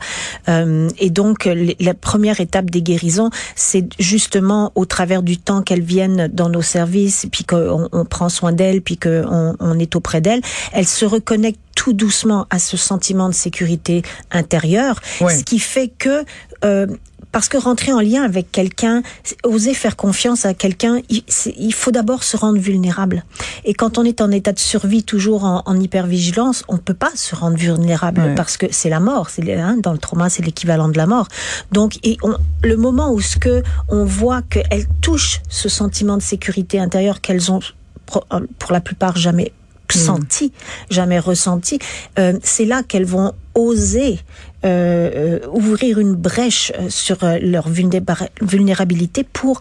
Euh, 0.48 0.88
et 1.00 1.10
donc 1.10 1.48
la 1.80 1.94
première 1.94 2.40
étape 2.40 2.70
des 2.70 2.80
guérisons, 2.82 3.30
c'est 3.56 3.88
justement 3.98 4.70
au 4.76 4.84
travers 4.84 5.24
du 5.24 5.36
temps 5.36 5.62
qu'elles 5.62 5.82
viennent 5.82 6.28
dans 6.32 6.48
nos 6.48 6.62
services 6.62 7.23
puis 7.30 7.44
qu'on 7.44 7.88
on 7.92 8.04
prend 8.04 8.28
soin 8.28 8.52
d'elle, 8.52 8.82
puis 8.82 8.96
qu'on 8.96 9.54
on 9.58 9.78
est 9.78 9.96
auprès 9.96 10.20
d'elle, 10.20 10.40
elle 10.72 10.86
se 10.86 11.04
reconnecte 11.04 11.60
tout 11.74 11.92
doucement 11.92 12.46
à 12.50 12.58
ce 12.58 12.76
sentiment 12.76 13.28
de 13.28 13.34
sécurité 13.34 14.02
intérieure, 14.30 15.00
ouais. 15.20 15.36
ce 15.36 15.44
qui 15.44 15.58
fait 15.58 15.88
que 15.88 16.24
euh, 16.64 16.86
parce 17.34 17.48
que 17.48 17.56
rentrer 17.56 17.92
en 17.92 18.00
lien 18.00 18.22
avec 18.22 18.52
quelqu'un, 18.52 19.02
oser 19.42 19.74
faire 19.74 19.96
confiance 19.96 20.46
à 20.46 20.54
quelqu'un, 20.54 21.00
il, 21.08 21.24
il, 21.56 21.74
faut 21.74 21.90
d'abord 21.90 22.22
se 22.22 22.36
rendre 22.36 22.60
vulnérable. 22.60 23.24
Et 23.64 23.74
quand 23.74 23.98
on 23.98 24.04
est 24.04 24.20
en 24.20 24.30
état 24.30 24.52
de 24.52 24.60
survie, 24.60 25.02
toujours 25.02 25.44
en, 25.44 25.64
en 25.66 25.80
hypervigilance, 25.80 26.62
on 26.68 26.74
ne 26.74 26.78
peut 26.78 26.94
pas 26.94 27.10
se 27.16 27.34
rendre 27.34 27.56
vulnérable 27.56 28.20
ouais. 28.20 28.34
parce 28.36 28.56
que 28.56 28.66
c'est 28.70 28.88
la 28.88 29.00
mort. 29.00 29.30
C'est 29.30 29.52
hein, 29.52 29.76
dans 29.76 29.90
le 29.90 29.98
trauma, 29.98 30.30
c'est 30.30 30.44
l'équivalent 30.44 30.88
de 30.88 30.96
la 30.96 31.08
mort. 31.08 31.26
Donc, 31.72 31.98
et 32.04 32.18
on, 32.22 32.36
le 32.62 32.76
moment 32.76 33.10
où 33.12 33.20
ce 33.20 33.36
que 33.36 33.64
on 33.88 34.04
voit 34.04 34.42
qu'elles 34.42 34.86
touchent 35.00 35.42
ce 35.48 35.68
sentiment 35.68 36.16
de 36.16 36.22
sécurité 36.22 36.78
intérieure 36.78 37.20
qu'elles 37.20 37.50
ont 37.50 37.58
pour 38.06 38.72
la 38.72 38.80
plupart 38.80 39.16
jamais 39.16 39.50
senti, 39.92 40.52
jamais 40.90 41.18
ressenti. 41.18 41.78
Euh, 42.18 42.38
c'est 42.42 42.64
là 42.64 42.82
qu'elles 42.82 43.04
vont 43.04 43.32
oser 43.54 44.18
euh, 44.64 45.10
euh, 45.44 45.46
ouvrir 45.52 45.98
une 45.98 46.14
brèche 46.14 46.72
sur 46.88 47.18
leur 47.42 47.68
vulnéra- 47.68 48.28
vulnérabilité 48.40 49.24
pour 49.24 49.60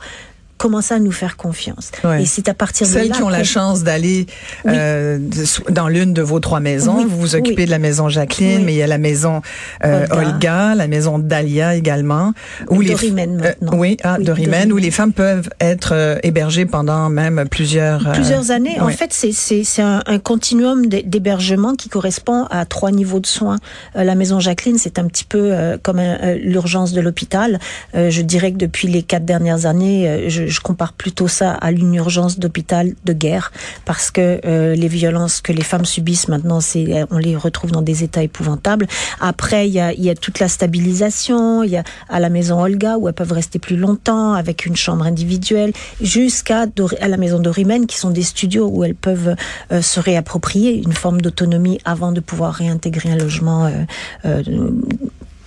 commencer 0.57 0.93
à 0.93 0.99
nous 0.99 1.11
faire 1.11 1.37
confiance? 1.37 1.91
Ouais. 2.03 2.23
Et 2.23 2.25
c'est 2.25 2.47
à 2.49 2.53
partir 2.53 2.87
de 2.87 2.91
Celles 2.91 3.09
là 3.09 3.15
qui 3.15 3.23
ont 3.23 3.29
la 3.29 3.43
chance 3.43 3.83
d'aller 3.83 4.27
euh, 4.67 5.17
de- 5.19 5.71
dans 5.71 5.87
l'une 5.87 6.13
de 6.13 6.21
vos 6.21 6.39
trois 6.39 6.59
maisons, 6.59 6.97
Oui, 6.97 7.05
vous 7.07 7.17
vous 7.17 7.35
occupez 7.35 7.61
oui. 7.61 7.65
de 7.65 7.71
la 7.71 7.79
maison 7.79 8.09
Jacqueline, 8.09 8.63
mais 8.63 8.73
il 8.73 8.77
y 8.77 8.83
a 8.83 8.87
la 8.87 8.97
maison 8.97 9.41
euh, 9.83 10.05
Olga. 10.11 10.27
Olga. 10.27 10.75
la 10.75 10.87
maison 10.87 11.19
Dahlia 11.19 11.75
également. 11.75 12.33
Oui, 12.69 12.85
les- 12.85 12.91
Dorimène 12.93 13.39
euh, 13.39 13.43
maintenant. 13.61 13.77
oui, 13.77 13.97
ah, 14.03 14.17
Dorimène, 14.19 14.25
Dorimène. 14.25 14.73
où 14.73 14.77
les 14.77 14.91
femmes 14.91 15.13
peuvent 15.13 15.49
être 15.59 16.19
hébergées 16.23 16.65
pendant 16.65 17.09
même 17.09 17.45
plusieurs 17.49 18.11
plusieurs 18.13 18.51
années. 18.51 18.79
En 18.79 18.89
fait, 18.89 19.11
c'est 19.13 19.31
c'est 19.31 19.63
c'est 19.63 19.81
un, 19.81 20.01
un 20.05 20.19
continuum 20.19 20.87
d'hé- 20.87 21.03
d'hébergement 21.03 21.75
qui 21.75 21.89
correspond 21.89 22.45
à 22.49 22.65
trois 22.65 22.91
niveaux 22.91 23.19
de 23.19 23.27
soins. 23.27 23.57
La 23.95 24.15
maison 24.15 24.39
Jacqueline, 24.39 24.77
c'est 24.77 24.99
un 24.99 25.07
petit 25.07 25.25
peu 25.25 25.53
comme 25.81 26.01
l'urgence 26.41 26.93
de 26.93 27.01
l'hôpital. 27.01 27.59
Je 27.93 28.21
dirais 28.21 28.51
que 28.51 28.57
depuis 28.57 28.87
les 28.87 29.03
quatre 29.03 29.25
dernières 29.25 29.65
années, 29.65 30.07
euh, 30.07 30.29
je, 30.47 30.59
compare 30.61 30.93
plutôt 30.93 31.27
ça 31.27 31.53
à 31.53 31.71
une 31.71 31.93
urgence 31.95 32.39
d'hôpital 32.39 32.93
de 33.03 33.13
guerre 33.13 33.51
parce 33.85 34.11
que 34.11 34.39
euh, 34.45 34.75
les 34.75 34.87
violences 34.87 35.41
que 35.41 35.51
les 35.51 35.63
femmes 35.63 35.85
subissent 35.85 36.27
maintenant, 36.27 36.61
c'est 36.61 37.05
on 37.11 37.17
les 37.17 37.35
retrouve 37.35 37.71
dans 37.71 37.81
des 37.81 38.03
états 38.03 38.23
épouvantables. 38.23 38.87
Après, 39.19 39.67
il 39.67 39.73
y 39.73 39.79
a, 39.79 40.15
toute 40.15 40.39
la 40.39 40.47
stabilisation. 40.47 41.63
Il 41.63 41.71
y 41.71 41.77
a 41.77 41.83
à 42.09 42.19
la 42.19 42.29
maison 42.29 42.61
Olga 42.61 42.97
où 42.97 43.07
elles 43.07 43.13
peuvent 43.13 43.31
rester 43.31 43.59
plus 43.59 43.77
longtemps 43.77 44.33
avec 44.33 44.65
une 44.65 44.75
chambre 44.75 45.05
individuelle, 45.05 45.73
jusqu'à 46.01 46.65
à 47.01 47.07
la 47.07 47.17
maison 47.17 47.39
Dorimène 47.39 47.87
qui 47.87 47.97
sont 47.97 48.11
des 48.11 48.23
studios 48.23 48.67
où 48.67 48.83
elles 48.83 48.95
peuvent 48.95 49.35
euh, 49.71 49.81
se 49.81 49.99
réapproprier 49.99 50.81
une 50.81 50.93
forme 50.93 51.21
d'autonomie 51.21 51.79
avant 51.85 52.11
de 52.11 52.19
pouvoir 52.19 52.53
réintégrer 52.53 53.11
un 53.11 53.17
logement. 53.17 53.65
euh, 53.65 53.83
euh, 54.25 54.43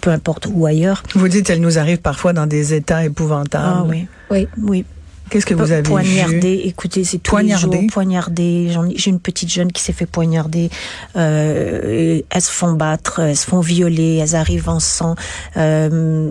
peu 0.06 0.12
importe 0.12 0.46
où 0.48 0.66
ailleurs. 0.66 1.02
Vous 1.16 1.26
dites, 1.26 1.50
elle 1.50 1.60
nous 1.60 1.80
arrive 1.80 1.98
parfois 1.98 2.32
dans 2.32 2.46
des 2.46 2.74
états 2.74 3.04
épouvantables. 3.04 3.66
Ah 3.66 3.84
oui, 3.88 4.06
Oui. 4.30 4.46
oui. 4.62 4.84
Qu'est-ce 5.30 5.46
que 5.46 5.54
vous 5.54 5.72
avez 5.72 5.82
poignardé, 5.82 6.56
vu 6.56 6.68
écoutez, 6.68 7.04
c'est 7.04 7.18
Poignardé? 7.18 7.86
poignardé. 7.92 8.70
J'ai 8.94 9.10
une 9.10 9.18
petite 9.20 9.50
jeune 9.50 9.72
qui 9.72 9.82
s'est 9.82 9.92
fait 9.92 10.06
poignarder. 10.06 10.70
Euh, 11.16 12.20
elles 12.30 12.40
se 12.42 12.50
font 12.50 12.72
battre, 12.72 13.20
elles 13.20 13.36
se 13.36 13.46
font 13.46 13.60
violer, 13.60 14.16
elles 14.22 14.36
arrivent 14.36 14.68
en 14.68 14.78
sang. 14.80 15.14
Euh, 15.56 16.30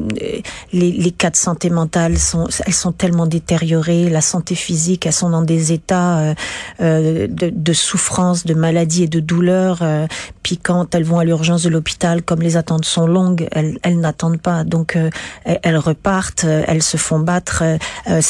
les, 0.72 0.92
les 0.92 1.12
cas 1.12 1.30
de 1.30 1.36
santé 1.36 1.70
mentale 1.70 2.18
sont, 2.18 2.48
elles 2.66 2.74
sont 2.74 2.92
tellement 2.94 3.28
détériorées. 3.28 4.10
La 4.10 4.22
santé 4.22 4.56
physique, 4.56 5.06
elles 5.06 5.14
sont 5.14 5.30
dans 5.30 5.42
des 5.42 5.74
états 5.74 6.18
euh, 6.20 6.34
euh, 6.82 7.28
de, 7.28 7.52
de 7.54 7.74
souffrance, 7.74 8.46
de 8.46 8.54
maladie 8.54 9.04
et 9.04 9.08
de 9.08 9.20
douleur. 9.20 9.80
euh, 9.82 10.08
puis 10.42 10.58
quand 10.58 10.94
elles 10.94 11.04
vont 11.04 11.18
à 11.18 11.26
l'urgence 11.26 11.64
de 11.64 11.70
l'hôpital, 11.70 12.22
comme 12.22 12.42
les 12.42 12.56
attentes 12.56 12.86
sont 12.86 13.08
longues, 13.08 13.48
elles, 13.52 13.80
elles 13.82 14.00
n'attendent 14.00 14.40
pas. 14.40 14.64
Donc 14.64 14.96
euh, 14.96 15.10
elles, 15.44 15.78
repartent, 15.78 16.44
elles 16.46 16.84
se 16.84 16.98
font 16.98 17.18
battre, 17.20 17.64
euh, 17.64 17.78
euh, 18.10 18.22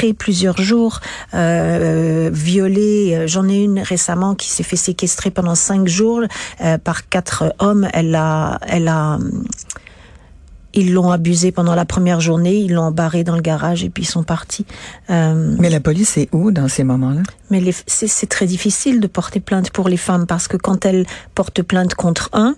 séquestrées 0.00 0.14
plusieurs 0.14 0.60
jours, 0.60 1.00
euh, 1.34 2.30
violées. 2.32 3.24
J'en 3.26 3.48
ai 3.48 3.64
une 3.64 3.80
récemment 3.80 4.34
qui 4.34 4.48
s'est 4.48 4.62
fait 4.62 4.76
séquestrer 4.76 5.30
pendant 5.30 5.54
cinq 5.54 5.88
jours 5.88 6.22
euh, 6.60 6.78
par 6.78 7.08
quatre 7.08 7.54
hommes. 7.58 7.88
Elle 7.92 8.14
a, 8.14 8.58
elle 8.66 8.88
a. 8.88 9.18
Ils 10.72 10.92
l'ont 10.92 11.10
abusée 11.10 11.50
pendant 11.50 11.74
la 11.74 11.84
première 11.84 12.20
journée, 12.20 12.54
ils 12.54 12.72
l'ont 12.72 12.84
embarrée 12.84 13.24
dans 13.24 13.34
le 13.34 13.42
garage 13.42 13.82
et 13.82 13.90
puis 13.90 14.04
ils 14.04 14.06
sont 14.06 14.22
partis. 14.22 14.64
Euh, 15.10 15.56
Mais 15.58 15.68
la 15.68 15.80
police 15.80 16.16
est 16.16 16.28
où 16.30 16.52
dans 16.52 16.68
ces 16.68 16.84
moments-là? 16.84 17.22
Mais 17.50 17.60
c'est 17.88 18.28
très 18.28 18.46
difficile 18.46 19.00
de 19.00 19.08
porter 19.08 19.40
plainte 19.40 19.70
pour 19.70 19.88
les 19.88 19.96
femmes 19.96 20.26
parce 20.26 20.46
que 20.46 20.56
quand 20.56 20.86
elles 20.86 21.06
portent 21.34 21.62
plainte 21.62 21.96
contre 21.96 22.30
un, 22.32 22.54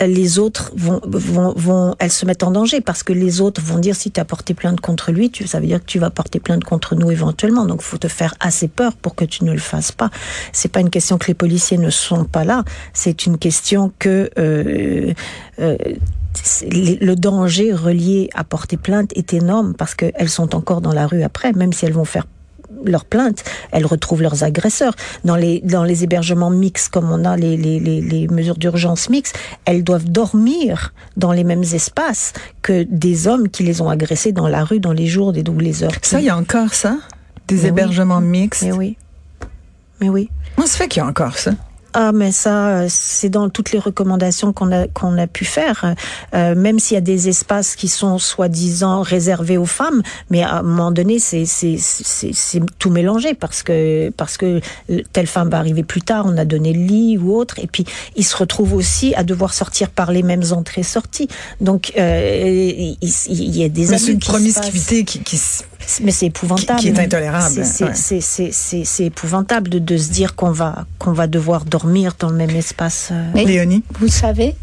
les 0.00 0.38
autres 0.38 0.72
vont, 0.76 1.00
vont, 1.04 1.52
vont, 1.56 1.94
elles 1.98 2.12
se 2.12 2.26
mettent 2.26 2.42
en 2.42 2.50
danger 2.50 2.80
parce 2.80 3.02
que 3.02 3.12
les 3.12 3.40
autres 3.40 3.62
vont 3.62 3.78
dire 3.78 3.96
si 3.96 4.10
tu 4.10 4.20
as 4.20 4.24
porté 4.24 4.52
plainte 4.52 4.80
contre 4.80 5.10
lui, 5.10 5.30
tu, 5.30 5.46
ça 5.46 5.58
veut 5.58 5.66
dire 5.66 5.80
que 5.80 5.86
tu 5.86 5.98
vas 5.98 6.10
porter 6.10 6.38
plainte 6.38 6.64
contre 6.64 6.94
nous 6.94 7.10
éventuellement. 7.10 7.64
Donc, 7.64 7.80
faut 7.80 7.96
te 7.96 8.08
faire 8.08 8.34
assez 8.40 8.68
peur 8.68 8.92
pour 8.94 9.14
que 9.14 9.24
tu 9.24 9.44
ne 9.44 9.52
le 9.52 9.58
fasses 9.58 9.92
pas. 9.92 10.10
C'est 10.52 10.70
pas 10.70 10.80
une 10.80 10.90
question 10.90 11.16
que 11.16 11.28
les 11.28 11.34
policiers 11.34 11.78
ne 11.78 11.90
sont 11.90 12.24
pas 12.24 12.44
là. 12.44 12.64
C'est 12.92 13.26
une 13.26 13.38
question 13.38 13.92
que 13.98 14.30
euh, 14.38 15.14
euh, 15.60 15.76
le 16.70 17.14
danger 17.14 17.72
relié 17.72 18.28
à 18.34 18.44
porter 18.44 18.76
plainte 18.76 19.12
est 19.16 19.32
énorme 19.32 19.74
parce 19.74 19.94
qu'elles 19.94 20.28
sont 20.28 20.54
encore 20.54 20.82
dans 20.82 20.92
la 20.92 21.06
rue 21.06 21.22
après, 21.22 21.52
même 21.52 21.72
si 21.72 21.86
elles 21.86 21.94
vont 21.94 22.04
faire 22.04 22.26
leur 22.84 23.04
plainte, 23.04 23.42
elles 23.72 23.86
retrouvent 23.86 24.22
leurs 24.22 24.44
agresseurs. 24.44 24.94
Dans 25.24 25.36
les, 25.36 25.60
dans 25.60 25.84
les 25.84 26.04
hébergements 26.04 26.50
mixtes, 26.50 26.88
comme 26.90 27.10
on 27.10 27.24
a 27.24 27.36
les, 27.36 27.56
les, 27.56 27.80
les, 27.80 28.00
les 28.00 28.28
mesures 28.28 28.56
d'urgence 28.56 29.08
mixtes, 29.08 29.38
elles 29.64 29.82
doivent 29.84 30.04
dormir 30.08 30.92
dans 31.16 31.32
les 31.32 31.44
mêmes 31.44 31.62
espaces 31.62 32.32
que 32.62 32.84
des 32.88 33.26
hommes 33.26 33.48
qui 33.48 33.62
les 33.62 33.80
ont 33.80 33.88
agressées 33.88 34.32
dans 34.32 34.48
la 34.48 34.64
rue, 34.64 34.80
dans 34.80 34.92
les 34.92 35.06
jours 35.06 35.32
des 35.32 35.42
ou 35.48 35.58
les 35.58 35.82
heures. 35.82 35.92
Ça, 36.02 36.20
il 36.20 36.26
y 36.26 36.30
a 36.30 36.36
encore 36.36 36.74
ça 36.74 36.98
Des 37.48 37.54
Mais 37.56 37.60
oui. 37.62 37.68
hébergements 37.68 38.20
mixtes? 38.20 38.62
Mais 38.62 38.72
oui. 38.72 38.96
Mais 40.00 40.08
oui. 40.08 40.28
Comment 40.54 40.66
se 40.66 40.76
fait 40.76 40.88
qu'il 40.88 41.00
y 41.02 41.04
a 41.04 41.08
encore 41.08 41.38
ça? 41.38 41.52
Ah, 41.98 42.12
mais 42.12 42.30
ça, 42.30 42.68
euh, 42.68 42.86
c'est 42.90 43.30
dans 43.30 43.48
toutes 43.48 43.72
les 43.72 43.78
recommandations 43.78 44.52
qu'on 44.52 44.70
a 44.70 44.86
qu'on 44.86 45.16
a 45.16 45.26
pu 45.26 45.46
faire. 45.46 45.94
Euh, 46.34 46.54
même 46.54 46.78
s'il 46.78 46.94
y 46.94 46.98
a 46.98 47.00
des 47.00 47.30
espaces 47.30 47.74
qui 47.74 47.88
sont 47.88 48.18
soi-disant 48.18 49.00
réservés 49.00 49.56
aux 49.56 49.64
femmes, 49.64 50.02
mais 50.28 50.42
à 50.42 50.56
un 50.56 50.62
moment 50.62 50.90
donné, 50.90 51.18
c'est 51.18 51.46
c'est 51.46 51.78
c'est 51.78 52.34
c'est 52.34 52.60
tout 52.78 52.90
mélangé 52.90 53.32
parce 53.32 53.62
que 53.62 54.10
parce 54.10 54.36
que 54.36 54.60
telle 55.14 55.26
femme 55.26 55.48
va 55.48 55.56
arriver 55.56 55.84
plus 55.84 56.02
tard, 56.02 56.26
on 56.28 56.36
a 56.36 56.44
donné 56.44 56.74
le 56.74 56.84
lit 56.84 57.16
ou 57.16 57.34
autre, 57.34 57.58
et 57.60 57.66
puis 57.66 57.86
ils 58.14 58.26
se 58.26 58.36
retrouvent 58.36 58.74
aussi 58.74 59.14
à 59.14 59.24
devoir 59.24 59.54
sortir 59.54 59.88
par 59.88 60.12
les 60.12 60.22
mêmes 60.22 60.44
entrées-sorties. 60.52 61.28
Donc 61.62 61.94
euh, 61.96 62.42
il, 62.44 62.98
il 63.00 63.56
y 63.56 63.64
a 63.64 63.70
des 63.70 63.86
Mais 63.86 63.96
c'est 63.96 64.04
abus 64.04 64.12
une 64.12 64.18
qui 64.18 64.28
promiscuité 64.28 65.04
qui, 65.04 65.20
qui 65.20 65.40
Mais 66.02 66.10
c'est 66.10 66.26
épouvantable. 66.26 66.80
Qui- 66.80 66.92
qui 66.92 66.98
est 66.98 67.04
intolérable, 67.04 67.64
C'est- 67.64 67.84
ouais. 67.84 68.80
c'est 68.84 69.04
épouvantable 69.04 69.68
de, 69.68 69.78
de 69.78 69.96
se 69.96 70.10
dire 70.10 70.34
qu'on 70.34 70.50
va, 70.50 70.84
qu'on 70.98 71.12
va 71.12 71.26
devoir 71.26 71.64
dormir 71.64 72.14
dans 72.18 72.30
le 72.30 72.36
même 72.36 72.50
espace. 72.50 73.08
euh. 73.12 73.30
Mais- 73.34 73.44
Léonie? 73.44 73.82
Vous 74.00 74.08
savez, 74.08 74.56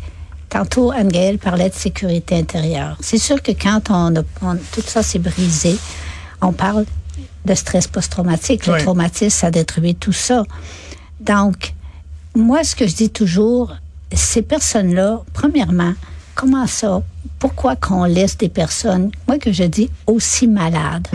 tantôt 0.50 0.92
Anne-Gaëlle 0.92 1.38
parlait 1.40 1.70
de 1.70 1.74
sécurité 1.76 2.36
intérieure. 2.38 2.98
C'est 3.00 3.18
sûr 3.18 3.42
que 3.42 3.52
quand 3.52 3.90
on, 3.90 4.16
a- 4.16 4.24
on- 4.42 4.58
tout 4.74 4.84
ça 4.86 5.02
s'est 5.04 5.20
brisé, 5.20 5.78
on 6.42 6.52
parle 6.52 6.86
de 7.46 7.54
stress 7.56 7.88
post-traumatique. 7.88 8.68
Le 8.68 8.74
Oui. 8.74 8.82
traumatisme, 8.84 9.30
ça 9.38 9.52
détruit 9.52 9.96
tout 9.96 10.14
ça. 10.14 10.44
Donc, 11.20 11.74
moi, 12.36 12.64
ce 12.64 12.76
que 12.76 12.86
je 12.88 12.96
dis 12.96 13.10
toujours, 13.10 13.74
ces 14.14 14.42
personnes-là, 14.42 15.22
premièrement, 15.34 15.94
comment 16.36 16.68
ça? 16.68 17.02
Pourquoi 17.40 17.76
qu'on 17.76 18.06
laisse 18.06 18.38
des 18.38 18.48
personnes, 18.50 19.12
moi 19.28 19.38
que 19.38 19.52
je 19.52 19.64
dis, 19.64 19.90
aussi 20.08 20.48
malades? 20.48 21.08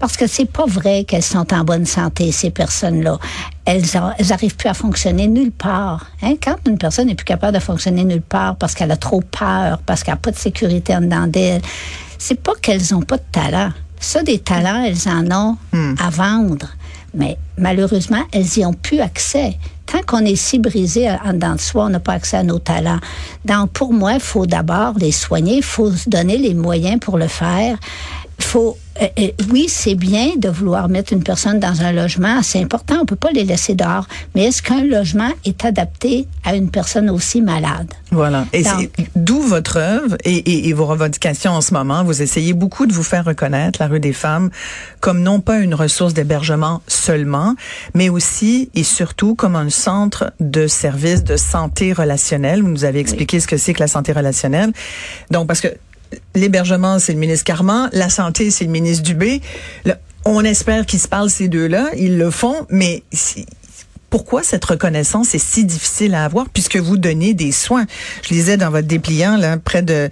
Parce 0.00 0.16
que 0.16 0.26
c'est 0.26 0.46
pas 0.50 0.64
vrai 0.66 1.04
qu'elles 1.04 1.22
sont 1.22 1.52
en 1.52 1.62
bonne 1.64 1.84
santé, 1.84 2.32
ces 2.32 2.50
personnes-là. 2.50 3.18
Elles, 3.66 3.96
a- 3.96 4.14
elles 4.18 4.32
arrivent 4.32 4.56
plus 4.56 4.68
à 4.68 4.74
fonctionner 4.74 5.26
nulle 5.26 5.52
part. 5.52 6.06
Hein? 6.22 6.34
Quand 6.42 6.56
une 6.66 6.78
personne 6.78 7.08
n'est 7.08 7.14
plus 7.14 7.24
capable 7.24 7.54
de 7.54 7.62
fonctionner 7.62 8.04
nulle 8.04 8.22
part 8.22 8.56
parce 8.56 8.74
qu'elle 8.74 8.90
a 8.92 8.96
trop 8.96 9.20
peur, 9.20 9.78
parce 9.84 10.02
qu'elle 10.02 10.14
n'a 10.14 10.20
pas 10.20 10.30
de 10.30 10.36
sécurité 10.38 10.96
en 10.96 11.02
dedans 11.02 11.26
d'elle, 11.26 11.60
c'est 12.18 12.40
pas 12.40 12.52
qu'elles 12.62 12.94
ont 12.94 13.02
pas 13.02 13.16
de 13.18 13.22
talent. 13.30 13.70
Ça, 14.00 14.22
des 14.22 14.38
talents, 14.38 14.82
elles 14.84 15.08
en 15.08 15.30
ont 15.32 15.56
à 15.98 16.10
vendre. 16.10 16.68
Mais 17.14 17.38
malheureusement, 17.58 18.22
elles 18.32 18.58
y 18.58 18.64
ont 18.64 18.72
plus 18.72 19.00
accès. 19.00 19.56
Tant 19.86 20.00
qu'on 20.06 20.24
est 20.24 20.36
si 20.36 20.58
brisé 20.58 21.10
en 21.10 21.34
dedans 21.34 21.54
de 21.54 21.60
soi, 21.60 21.84
on 21.84 21.88
n'a 21.90 22.00
pas 22.00 22.14
accès 22.14 22.38
à 22.38 22.42
nos 22.42 22.58
talents. 22.58 22.98
Donc, 23.44 23.70
pour 23.70 23.92
moi, 23.92 24.14
il 24.14 24.20
faut 24.20 24.46
d'abord 24.46 24.94
les 24.98 25.12
soigner, 25.12 25.56
il 25.56 25.62
faut 25.62 25.90
se 25.90 26.08
donner 26.08 26.38
les 26.38 26.54
moyens 26.54 26.98
pour 26.98 27.18
le 27.18 27.28
faire. 27.28 27.76
Faut, 28.40 28.76
euh, 29.00 29.06
euh, 29.18 29.28
oui, 29.50 29.66
c'est 29.68 29.94
bien 29.94 30.32
de 30.36 30.48
vouloir 30.48 30.88
mettre 30.88 31.12
une 31.12 31.22
personne 31.22 31.58
dans 31.60 31.82
un 31.82 31.92
logement, 31.92 32.42
c'est 32.42 32.60
important, 32.60 32.96
on 33.02 33.06
peut 33.06 33.16
pas 33.16 33.30
les 33.32 33.44
laisser 33.44 33.74
dehors. 33.74 34.06
Mais 34.34 34.44
est-ce 34.44 34.62
qu'un 34.62 34.84
logement 34.84 35.30
est 35.44 35.64
adapté 35.64 36.26
à 36.44 36.54
une 36.54 36.70
personne 36.70 37.10
aussi 37.10 37.40
malade? 37.40 37.88
Voilà. 38.10 38.46
Et 38.52 38.62
d'où 39.16 39.40
votre 39.40 39.76
œuvre 39.78 40.16
et, 40.24 40.36
et- 40.36 40.68
et 40.68 40.72
vos 40.72 40.86
revendications 40.86 41.52
en 41.52 41.60
ce 41.60 41.74
moment. 41.74 42.04
Vous 42.04 42.22
essayez 42.22 42.52
beaucoup 42.52 42.86
de 42.86 42.92
vous 42.92 43.02
faire 43.02 43.24
reconnaître 43.24 43.78
la 43.80 43.88
rue 43.88 44.00
des 44.00 44.12
femmes 44.12 44.50
comme 45.00 45.20
non 45.22 45.40
pas 45.40 45.58
une 45.58 45.74
ressource 45.74 46.14
d'hébergement 46.14 46.82
seulement, 46.86 47.54
mais 47.94 48.08
aussi 48.08 48.70
et 48.74 48.84
surtout 48.84 49.34
comme 49.34 49.56
un 49.56 49.70
centre 49.70 50.32
de 50.40 50.66
services 50.66 51.24
de 51.24 51.36
santé 51.36 51.92
relationnelle. 51.92 52.62
Vous 52.62 52.68
nous 52.68 52.84
avez 52.84 53.00
expliqué 53.00 53.40
ce 53.40 53.46
que 53.48 53.56
c'est 53.56 53.74
que 53.74 53.80
la 53.80 53.88
santé 53.88 54.12
relationnelle. 54.12 54.72
Donc, 55.30 55.46
parce 55.48 55.60
que 55.60 55.68
l'hébergement, 56.34 56.98
c'est 56.98 57.12
le 57.12 57.18
ministre 57.18 57.44
Carman, 57.44 57.88
la 57.92 58.08
santé, 58.08 58.50
c'est 58.50 58.64
le 58.64 58.70
ministre 58.70 59.02
Dubé. 59.04 59.40
On 60.24 60.42
espère 60.44 60.86
qu'ils 60.86 61.00
se 61.00 61.08
parlent 61.08 61.30
ces 61.30 61.48
deux-là, 61.48 61.90
ils 61.96 62.16
le 62.16 62.30
font, 62.30 62.66
mais 62.70 63.02
pourquoi 64.10 64.44
cette 64.44 64.64
reconnaissance 64.64 65.34
est 65.34 65.44
si 65.44 65.64
difficile 65.64 66.14
à 66.14 66.24
avoir 66.24 66.48
puisque 66.48 66.76
vous 66.76 66.96
donnez 66.96 67.34
des 67.34 67.50
soins? 67.50 67.84
Je 68.22 68.28
lisais 68.32 68.56
dans 68.56 68.70
votre 68.70 68.86
dépliant, 68.86 69.36
là, 69.36 69.58
près 69.58 69.82
de 69.82 70.08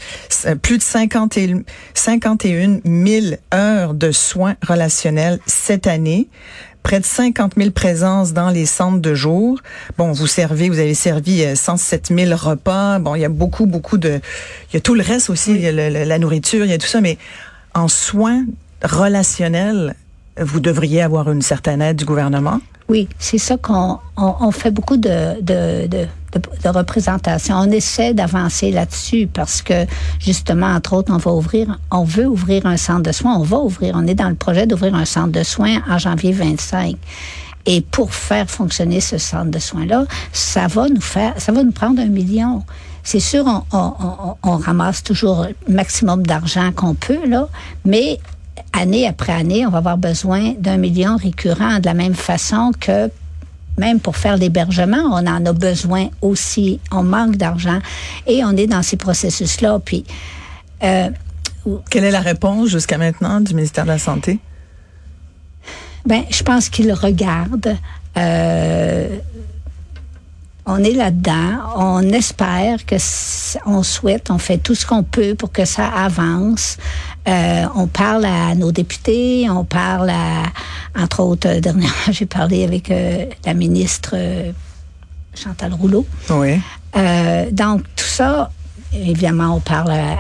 euh, 0.47 0.55
plus 0.57 0.79
de 0.79 0.83
50 0.83 1.37
et- 1.37 1.55
51 1.95 2.81
000 2.85 3.27
heures 3.55 3.95
de 3.95 4.11
soins 4.11 4.57
relationnels 4.67 5.39
cette 5.47 5.87
année. 5.87 6.29
Près 6.83 7.01
de 7.01 7.05
50 7.05 7.55
000 7.57 7.71
présences 7.71 8.33
dans 8.33 8.51
les 8.51 8.67
centres 8.67 9.01
de 9.01 9.15
jour. 9.15 9.61
Bon, 9.99 10.13
vous 10.13 10.27
servez, 10.27 10.69
vous 10.69 10.79
avez 10.79 10.95
servi 10.95 11.45
107 11.55 12.11
euh, 12.11 12.27
000 12.27 12.37
repas. 12.37 12.99
Bon, 12.99 13.15
il 13.15 13.21
y 13.21 13.25
a 13.25 13.29
beaucoup, 13.29 13.67
beaucoup 13.67 13.99
de... 13.99 14.21
Il 14.71 14.75
y 14.75 14.77
a 14.77 14.81
tout 14.81 14.95
le 14.95 15.03
reste 15.03 15.31
aussi, 15.31 15.53
il 15.53 15.61
y 15.61 15.69
a 15.69 15.73
la 15.73 16.19
nourriture, 16.19 16.65
il 16.65 16.71
y 16.71 16.75
a 16.75 16.79
tout 16.79 16.87
ça, 16.87 17.01
mais 17.01 17.19
en 17.75 17.89
soins 17.89 18.45
relationnels, 18.83 19.95
vous 20.39 20.61
devriez 20.61 21.03
avoir 21.03 21.31
une 21.31 21.43
certaine 21.43 21.83
aide 21.83 21.97
du 21.97 22.05
gouvernement. 22.05 22.61
Oui, 22.93 23.09
c'est 23.19 23.39
ça 23.39 23.57
qu'on 23.57 24.01
on, 24.19 24.51
fait 24.51 24.71
beaucoup 24.71 24.99
de, 24.99 25.41
de, 25.41 25.87
de, 25.87 26.07
de, 26.35 26.69
représentation. 26.69 27.57
On 27.57 27.71
essaie 27.71 28.13
d'avancer 28.13 28.71
là-dessus 28.71 29.31
parce 29.33 29.63
que 29.63 29.87
justement, 30.21 30.67
entre 30.67 30.93
autres, 30.93 31.11
on 31.11 31.17
va 31.17 31.31
ouvrir, 31.33 31.79
on 31.91 32.05
veut 32.05 32.27
ouvrir 32.27 32.67
un 32.67 32.77
centre 32.77 33.01
de 33.01 33.13
soins. 33.13 33.35
On 33.35 33.45
va 33.45 33.61
ouvrir, 33.61 33.95
on 33.97 34.07
est 34.07 34.15
dans 34.15 34.29
le 34.29 34.35
projet 34.35 34.67
d'ouvrir 34.67 34.95
un 34.95 35.07
centre 35.07 35.33
de 35.33 35.43
soins 35.43 35.81
en 35.89 35.97
janvier 35.97 36.33
25. 36.33 36.97
Et 37.65 37.81
pour 37.81 38.13
faire 38.13 38.51
fonctionner 38.51 39.01
ce 39.01 39.17
centre 39.17 39.51
de 39.51 39.59
soins-là, 39.59 40.05
ça 40.35 40.67
va 40.67 40.91
nous 40.91 41.01
faire, 41.01 41.33
ça 41.39 41.51
va 41.51 41.65
nous 41.65 41.73
prendre 41.73 41.99
un 41.99 42.09
million. 42.09 42.63
C'est 43.05 43.21
sûr, 43.21 43.47
on, 43.73 44.37
on, 44.43 44.57
ramasse 44.59 45.03
toujours 45.03 45.47
le 45.47 45.75
maximum 45.75 46.27
d'argent 46.27 46.73
qu'on 46.73 46.95
peut, 46.95 47.27
là, 47.27 47.49
mais 47.87 48.21
année 48.73 49.07
après 49.07 49.33
année, 49.33 49.67
on 49.67 49.71
va 49.71 49.79
avoir 49.79 49.99
besoin 49.99 50.55
d'un 50.59 50.77
million 50.77 51.17
récurrent 51.17 51.79
de 51.79 51.87
la 51.87 51.95
même 51.95 52.15
façon 52.15 52.73
que 52.79 53.11
même 53.79 54.01
pour 54.01 54.17
faire 54.17 54.37
l'hébergement, 54.37 55.03
on 55.11 55.27
en 55.27 55.47
a 55.47 55.53
besoin 55.53 56.09
aussi. 56.21 56.79
On 56.91 57.03
manque 57.03 57.37
d'argent 57.37 57.79
et 58.27 58.45
on 58.45 58.51
est 58.53 58.67
dans 58.67 58.83
ces 58.83 58.97
processus-là. 58.97 59.79
Puis, 59.85 60.05
euh, 60.83 61.09
quelle 61.91 62.05
est 62.05 62.11
la 62.11 62.21
réponse 62.21 62.69
jusqu'à 62.69 62.99
maintenant 62.99 63.41
du 63.41 63.55
ministère 63.55 63.85
de 63.85 63.91
la 63.91 63.99
Santé? 63.99 64.41
Ben, 66.05 66.25
je 66.31 66.43
pense 66.43 66.69
qu'ils 66.69 66.93
regardent. 66.93 67.77
Euh, 68.17 69.19
on 70.67 70.83
est 70.83 70.93
là-dedans. 70.93 71.59
On 71.77 72.03
espère 72.11 72.87
que 72.87 72.97
on 73.67 73.83
souhaite, 73.83 74.31
on 74.31 74.39
fait 74.39 74.59
tout 74.59 74.75
ce 74.75 74.87
qu'on 74.87 75.03
peut 75.03 75.35
pour 75.35 75.51
que 75.51 75.65
ça 75.65 75.87
avance. 75.89 76.77
Euh, 77.29 77.65
on 77.75 77.87
parle 77.87 78.25
à 78.25 78.55
nos 78.55 78.73
députés, 78.73 79.49
on 79.49 79.65
parle 79.65 80.11
à, 80.11 80.45
entre 80.99 81.21
autres, 81.21 81.49
euh, 81.49 81.61
dernièrement, 81.61 81.95
j'ai 82.11 82.27
parlé 82.27 82.65
avec 82.65 82.91
euh, 82.91 83.27
la 83.45 83.55
ministre 83.55 84.17
Chantal 85.35 85.73
Rouleau. 85.73 86.07
Oui. 86.31 86.61
donc, 87.53 87.83
tout 87.97 88.05
ça, 88.05 88.51
évidemment, 88.93 89.57
on 89.57 89.61
parle 89.61 89.93
à, 89.93 90.13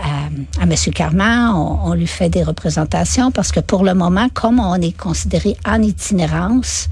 à, 0.60 0.62
M. 0.62 0.74
Carman, 0.94 1.52
on, 1.54 1.90
on, 1.90 1.94
lui 1.94 2.06
fait 2.06 2.28
des 2.28 2.42
représentations 2.42 3.30
parce 3.30 3.52
que 3.52 3.60
pour 3.60 3.84
le 3.84 3.94
moment, 3.94 4.28
comme 4.32 4.60
on 4.60 4.76
est 4.76 4.96
considéré 4.96 5.56
en 5.66 5.82
itinérance, 5.82 6.88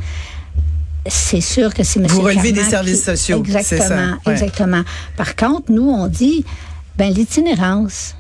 c'est 1.07 1.40
sûr 1.40 1.73
que 1.73 1.83
c'est 1.83 2.00
M. 2.00 2.07
Vous 2.09 2.23
relevez 2.23 2.52
des 2.52 2.64
services 2.64 3.04
sociaux. 3.04 3.38
Exactement, 3.38 4.16
exactement. 4.26 4.83
Par 5.16 5.37
contre, 5.37 5.71
nous, 5.73 5.88
on 5.88 6.07
dit, 6.07 6.45
ben 6.97 7.12
l'itinérance, 7.12 8.14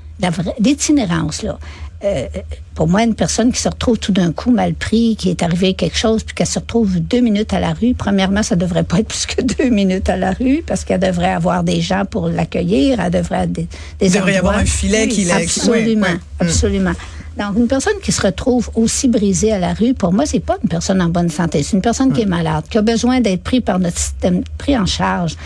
l'itinérance, 0.58 1.42
là, 1.42 1.58
euh, 2.02 2.26
pour 2.74 2.88
moi, 2.88 3.02
une 3.02 3.14
personne 3.14 3.52
qui 3.52 3.60
se 3.60 3.68
retrouve 3.68 3.98
tout 3.98 4.12
d'un 4.12 4.32
coup 4.32 4.50
mal 4.50 4.72
pris, 4.72 5.16
qui 5.16 5.28
est 5.28 5.42
arrivé 5.42 5.74
quelque 5.74 5.98
chose, 5.98 6.22
puis 6.24 6.34
qu'elle 6.34 6.46
se 6.46 6.58
retrouve 6.58 6.98
deux 6.98 7.20
minutes 7.20 7.52
à 7.52 7.60
la 7.60 7.74
rue, 7.74 7.92
premièrement, 7.92 8.42
ça 8.42 8.56
devrait 8.56 8.84
pas 8.84 9.00
être 9.00 9.08
plus 9.08 9.26
que 9.26 9.42
deux 9.42 9.68
minutes 9.68 10.08
à 10.08 10.16
la 10.16 10.32
rue, 10.32 10.62
parce 10.66 10.84
qu'elle 10.84 11.00
devrait 11.00 11.32
avoir 11.32 11.62
des 11.62 11.82
gens 11.82 12.06
pour 12.06 12.28
l'accueillir, 12.28 13.00
elle 13.00 13.10
devrait 13.10 13.46
des, 13.46 13.68
des 13.98 14.06
Il 14.06 14.12
devrait 14.12 14.32
y 14.32 14.36
avoir 14.36 14.56
un 14.56 14.64
filet 14.64 15.08
qui 15.08 15.24
l'a... 15.24 15.36
Absolument, 15.36 16.06
absolument. 16.38 16.94
Donc, 17.38 17.56
une 17.56 17.68
personne 17.68 17.98
qui 18.02 18.12
se 18.12 18.20
retrouve 18.20 18.70
aussi 18.74 19.08
brisée 19.08 19.52
à 19.52 19.58
la 19.58 19.72
rue, 19.72 19.94
pour 19.94 20.12
moi, 20.12 20.26
c'est 20.26 20.40
pas 20.40 20.56
une 20.62 20.68
personne 20.68 21.00
en 21.00 21.08
bonne 21.08 21.30
santé. 21.30 21.62
C'est 21.62 21.76
une 21.76 21.82
personne 21.82 22.12
qui 22.12 22.22
est 22.22 22.26
malade, 22.26 22.64
qui 22.68 22.78
a 22.78 22.82
besoin 22.82 23.20
d'être 23.20 23.42
pris 23.42 23.60
par 23.60 23.78
notre 23.78 23.98
système, 23.98 24.42
pris 24.58 24.76
en 24.76 24.86
charge 24.86 25.36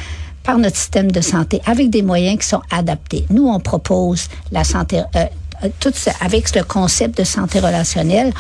par 0.43 0.59
notre 0.59 0.77
système 0.77 1.11
de 1.11 1.21
santé 1.21 1.61
avec 1.67 1.91
des 1.91 2.03
moyens 2.03 2.39
qui 2.39 2.49
sont 2.49 2.63
adaptés. 2.71 3.27
Nous, 3.31 3.47
on 3.47 3.61
propose 3.61 4.29
la 4.53 4.65
santé, 4.65 5.03
euh, 5.17 5.25
tout 5.81 5.93
avec 6.21 6.55
le 6.55 6.63
concept 6.63 7.19
de 7.19 7.25
santé 7.25 7.61
relationnelle, 7.61 8.33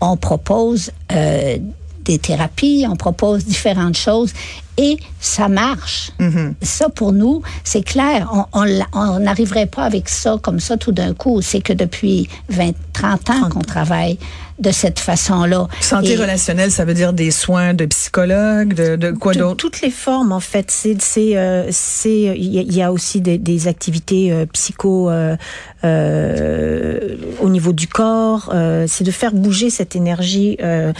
on 0.00 0.16
propose 0.16 0.90
euh, 1.12 1.58
des 2.04 2.18
thérapies, 2.18 2.86
on 2.88 2.96
propose 2.96 3.44
différentes 3.44 3.96
choses 3.96 4.32
et 4.76 4.98
ça 5.20 5.48
marche. 5.48 6.10
Mm-hmm. 6.18 6.54
Ça, 6.62 6.88
pour 6.88 7.12
nous, 7.12 7.42
c'est 7.64 7.82
clair. 7.82 8.30
On 8.52 9.18
n'arriverait 9.18 9.66
pas 9.66 9.82
avec 9.82 10.08
ça 10.08 10.36
comme 10.42 10.60
ça 10.60 10.76
tout 10.76 10.92
d'un 10.92 11.12
coup. 11.12 11.42
C'est 11.42 11.60
que 11.60 11.72
depuis 11.72 12.28
20, 12.48 12.72
30 12.92 13.30
ans 13.30 13.48
qu'on 13.50 13.60
travaille 13.60 14.18
de 14.60 14.70
cette 14.70 15.00
façon-là. 15.00 15.68
Santé 15.80 16.16
relationnelle, 16.16 16.70
ça 16.70 16.84
veut 16.84 16.94
dire 16.94 17.12
des 17.12 17.30
soins 17.30 17.74
de 17.74 17.86
psychologue, 17.86 18.74
de, 18.74 18.96
de 18.96 19.10
quoi 19.10 19.32
d'autre? 19.34 19.56
Toutes 19.56 19.80
les 19.80 19.90
formes, 19.90 20.32
en 20.32 20.40
fait. 20.40 20.70
C'est, 20.70 21.00
c'est, 21.00 21.36
euh, 21.36 21.68
c'est, 21.70 22.34
il 22.36 22.72
y, 22.72 22.82
a 22.82 22.92
aussi 22.92 23.20
des, 23.20 23.38
des 23.38 23.68
activités 23.68 24.32
euh, 24.32 24.44
psycho 24.52 25.10
euh, 25.10 25.36
au 25.84 27.48
niveau 27.48 27.72
du 27.72 27.88
corps. 27.88 28.50
Euh, 28.52 28.84
c'est 28.88 29.04
de 29.04 29.10
faire 29.10 29.32
bouger 29.32 29.70
cette 29.70 29.96
énergie 29.96 30.56
euh, 30.62 30.92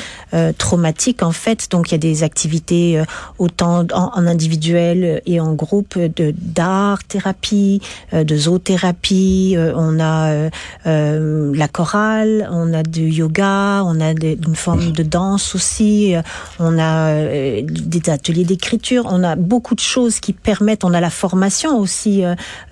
traumatique, 0.58 1.22
en 1.22 1.32
fait. 1.32 1.70
Donc, 1.70 1.90
il 1.90 1.92
y 1.92 1.94
a 1.96 1.98
des 1.98 2.22
activités 2.22 3.02
autant 3.38 3.86
en, 3.92 4.26
individuel 4.26 5.22
et 5.26 5.40
en 5.40 5.54
groupe 5.54 5.98
de 5.98 6.34
d'art 6.36 7.04
thérapie, 7.04 7.80
de 8.12 8.36
zoothérapie. 8.36 9.56
on 9.74 10.00
a 10.00 10.50
la 10.84 11.68
chorale, 11.68 12.48
on 12.52 12.72
a 12.72 12.82
du 12.82 13.08
yoga 13.08 13.50
on 13.84 14.00
a 14.00 14.10
une 14.10 14.56
forme 14.56 14.92
de 14.92 15.02
danse 15.02 15.54
aussi, 15.54 16.14
euh, 16.14 16.22
on 16.58 16.78
a 16.78 17.10
euh, 17.10 17.62
des 17.64 18.10
ateliers 18.10 18.44
d'écriture, 18.44 19.06
on 19.08 19.22
a 19.22 19.36
beaucoup 19.36 19.74
de 19.74 19.80
choses 19.80 20.20
qui 20.20 20.32
permettent, 20.32 20.84
on 20.84 20.94
a 20.94 21.00
la 21.00 21.10
formation 21.10 21.78
aussi 21.78 22.22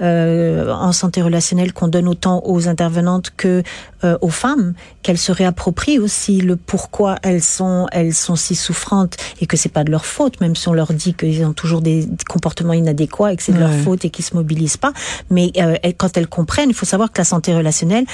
euh, 0.01 0.73
en 0.73 0.93
santé 0.93 1.23
relationnelle 1.23 1.73
qu'on 1.73 1.89
donne 1.89 1.98
autant 2.07 2.43
aux 2.45 2.69
intervenantes 2.69 3.31
que 3.37 3.63
aux 4.21 4.29
femmes, 4.29 4.75
qu'elles 5.03 5.19
se 5.19 5.33
réapproprient 5.33 5.99
aussi 5.99 6.41
le 6.41 6.57
pourquoi 6.57 7.17
elles 7.23 7.43
sont 7.43 7.87
elles 7.93 8.15
sont 8.15 8.37
si 8.37 8.55
souffrantes 8.55 9.17
et 9.41 9.47
que 9.47 9.57
c'est 9.57 9.69
pas 9.69 9.85
de 9.85 9.91
leur 9.91 10.07
faute, 10.07 10.41
même 10.41 10.55
si 10.55 10.69
on 10.69 10.73
leur 10.73 10.93
dit 10.93 11.15
qu'ils 11.15 11.45
ont 11.45 11.53
toujours 11.53 11.81
des 11.81 12.09
comportements 12.29 12.73
inadéquats 12.73 13.33
et 13.33 13.37
que 13.37 13.43
c'est 13.43 13.53
de 13.53 13.59
leur 13.59 13.73
faute 13.73 14.05
et 14.05 14.11
qu'ils 14.11 14.25
se 14.25 14.35
mobilisent 14.35 14.77
pas. 14.77 14.93
Mais 15.31 15.53
quand 15.97 16.17
elles 16.17 16.29
comprennent, 16.29 16.71
il 16.71 16.75
faut 16.75 16.87
savoir 16.87 17.11
que 17.13 17.19
la 17.19 17.25
santé 17.25 17.55
relationnelle 17.55 18.05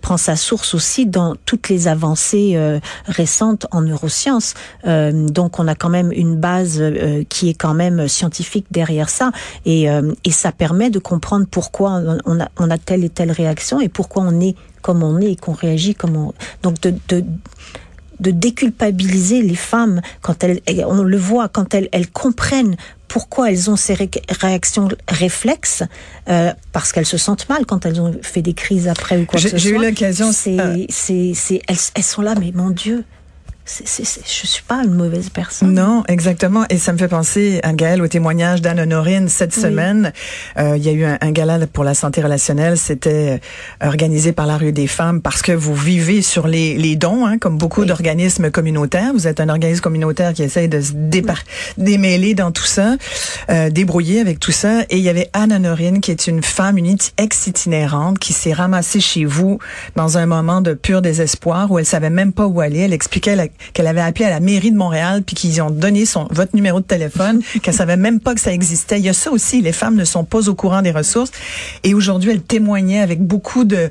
prend 0.00 0.16
sa 0.16 0.36
source 0.36 0.74
aussi 0.74 1.06
dans 1.06 1.34
toutes 1.44 1.68
les 1.68 1.88
avancées 1.88 2.52
euh, 2.54 2.80
récente 3.06 3.66
en 3.70 3.82
neurosciences. 3.82 4.54
Euh, 4.86 5.12
donc 5.12 5.58
on 5.58 5.68
a 5.68 5.74
quand 5.74 5.88
même 5.88 6.12
une 6.12 6.36
base 6.36 6.78
euh, 6.80 7.24
qui 7.28 7.48
est 7.48 7.54
quand 7.54 7.74
même 7.74 8.08
scientifique 8.08 8.66
derrière 8.70 9.08
ça 9.08 9.30
et, 9.64 9.86
et 10.24 10.30
ça 10.30 10.52
permet 10.52 10.90
de 10.90 10.98
comprendre 10.98 11.46
pourquoi 11.50 12.00
on 12.24 12.40
a, 12.40 12.48
on 12.58 12.70
a 12.70 12.78
telle 12.78 13.04
et 13.04 13.08
telle 13.08 13.30
réaction 13.30 13.80
et 13.80 13.88
pourquoi 13.88 14.22
on 14.26 14.40
est 14.40 14.54
comme 14.84 15.02
on 15.02 15.18
est 15.20 15.32
et 15.32 15.36
qu'on 15.36 15.54
réagit 15.54 15.94
comme 15.94 16.14
on... 16.16 16.34
Donc 16.62 16.78
de, 16.82 16.94
de 17.08 17.24
de 18.20 18.30
déculpabiliser 18.30 19.42
les 19.42 19.56
femmes 19.56 20.00
quand 20.22 20.44
elles, 20.44 20.60
on 20.86 21.02
le 21.02 21.16
voit, 21.16 21.48
quand 21.48 21.74
elles, 21.74 21.88
elles 21.90 22.08
comprennent 22.08 22.76
pourquoi 23.08 23.50
elles 23.50 23.70
ont 23.70 23.76
ces 23.76 23.96
réactions 24.40 24.88
réflexes, 25.08 25.82
euh, 26.28 26.52
parce 26.72 26.92
qu'elles 26.92 27.06
se 27.06 27.18
sentent 27.18 27.48
mal 27.48 27.66
quand 27.66 27.86
elles 27.86 28.00
ont 28.00 28.14
fait 28.22 28.40
des 28.40 28.54
crises 28.54 28.88
après 28.88 29.18
ou 29.18 29.26
quoi 29.26 29.40
que 29.40 29.42
ce 29.42 29.48
soit. 29.50 29.58
J'ai 29.58 29.70
eu 29.70 29.78
l'occasion. 29.78 30.30
C'est, 30.32 30.86
c'est, 30.90 31.60
elles, 31.66 31.76
elles 31.94 32.02
sont 32.02 32.22
là, 32.22 32.34
mais 32.38 32.52
mon 32.54 32.70
Dieu, 32.70 33.04
c'est, 33.66 33.86
c'est, 33.86 34.20
je 34.26 34.46
suis 34.46 34.62
pas 34.62 34.82
une 34.84 34.92
mauvaise 34.92 35.30
personne. 35.30 35.72
Non, 35.72 36.04
exactement. 36.06 36.64
Et 36.68 36.76
ça 36.76 36.92
me 36.92 36.98
fait 36.98 37.08
penser, 37.08 37.60
à 37.62 37.72
Gaël, 37.72 38.02
au 38.02 38.08
témoignage 38.08 38.60
d'Anne 38.60 38.80
Honorine 38.80 39.28
cette 39.28 39.54
semaine. 39.54 40.12
Euh, 40.58 40.76
il 40.76 40.84
y 40.84 40.90
a 40.90 40.92
eu 40.92 41.04
un, 41.04 41.16
un, 41.20 41.30
gala 41.30 41.58
pour 41.66 41.82
la 41.82 41.94
santé 41.94 42.20
relationnelle. 42.20 42.76
C'était 42.76 43.40
euh, 43.82 43.86
organisé 43.88 44.32
par 44.32 44.46
la 44.46 44.58
Rue 44.58 44.72
des 44.72 44.86
Femmes 44.86 45.22
parce 45.22 45.40
que 45.40 45.52
vous 45.52 45.74
vivez 45.74 46.20
sur 46.20 46.46
les, 46.46 46.76
les 46.76 46.96
dons, 46.96 47.24
hein, 47.24 47.38
comme 47.38 47.56
beaucoup 47.56 47.86
d'organismes 47.86 48.50
communautaires. 48.50 49.12
Vous 49.14 49.26
êtes 49.26 49.40
un 49.40 49.48
organisme 49.48 49.80
communautaire 49.80 50.34
qui 50.34 50.42
essaye 50.42 50.68
de 50.68 50.82
se 50.82 50.92
démêler 51.78 52.34
dans 52.34 52.52
tout 52.52 52.66
ça, 52.66 52.96
euh, 53.48 53.70
débrouiller 53.70 54.20
avec 54.20 54.40
tout 54.40 54.52
ça. 54.52 54.82
Et 54.90 54.98
il 54.98 55.02
y 55.02 55.08
avait 55.08 55.30
Anne 55.32 55.52
Honorine, 55.52 56.00
qui 56.02 56.10
est 56.10 56.26
une 56.26 56.42
femme, 56.42 56.76
une 56.76 56.96
ex-itinérante, 57.16 58.18
qui 58.18 58.34
s'est 58.34 58.52
ramassée 58.52 59.00
chez 59.00 59.24
vous 59.24 59.58
dans 59.96 60.18
un 60.18 60.26
moment 60.26 60.60
de 60.60 60.74
pur 60.74 61.00
désespoir 61.00 61.70
où 61.70 61.78
elle 61.78 61.86
savait 61.86 62.10
même 62.10 62.34
pas 62.34 62.46
où 62.46 62.60
aller. 62.60 62.80
Elle 62.80 62.92
expliquait 62.92 63.36
la 63.36 63.48
qu'elle 63.72 63.86
avait 63.86 64.00
appelé 64.00 64.24
à 64.24 64.30
la 64.30 64.40
mairie 64.40 64.70
de 64.70 64.76
Montréal 64.76 65.22
puis 65.22 65.34
qu'ils 65.34 65.60
ont 65.62 65.70
donné 65.70 66.06
son 66.06 66.26
votre 66.30 66.54
numéro 66.54 66.80
de 66.80 66.84
téléphone, 66.84 67.40
qu'elle 67.62 67.74
savait 67.74 67.96
même 67.96 68.20
pas 68.20 68.34
que 68.34 68.40
ça 68.40 68.52
existait. 68.52 68.98
Il 68.98 69.04
y 69.04 69.08
a 69.08 69.12
ça 69.14 69.30
aussi, 69.30 69.60
les 69.60 69.72
femmes 69.72 69.96
ne 69.96 70.04
sont 70.04 70.24
pas 70.24 70.48
au 70.48 70.54
courant 70.54 70.82
des 70.82 70.90
ressources. 70.90 71.30
Et 71.82 71.94
aujourd'hui, 71.94 72.30
elle 72.30 72.42
témoignait 72.42 73.00
avec 73.00 73.20
beaucoup 73.20 73.64
de 73.64 73.90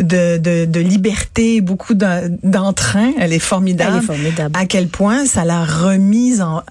de, 0.00 0.38
de, 0.38 0.64
de 0.64 0.80
liberté, 0.80 1.60
beaucoup 1.60 1.94
d'entrain. 1.94 3.12
Elle 3.18 3.32
est 3.32 3.38
formidable. 3.38 3.92
Elle 3.96 4.02
est 4.02 4.06
formidable. 4.06 4.58
À 4.58 4.66
quel 4.66 4.88
point 4.88 5.26
ça 5.26 5.44
l'a 5.44 5.64
remise 5.64 6.40
en 6.40 6.62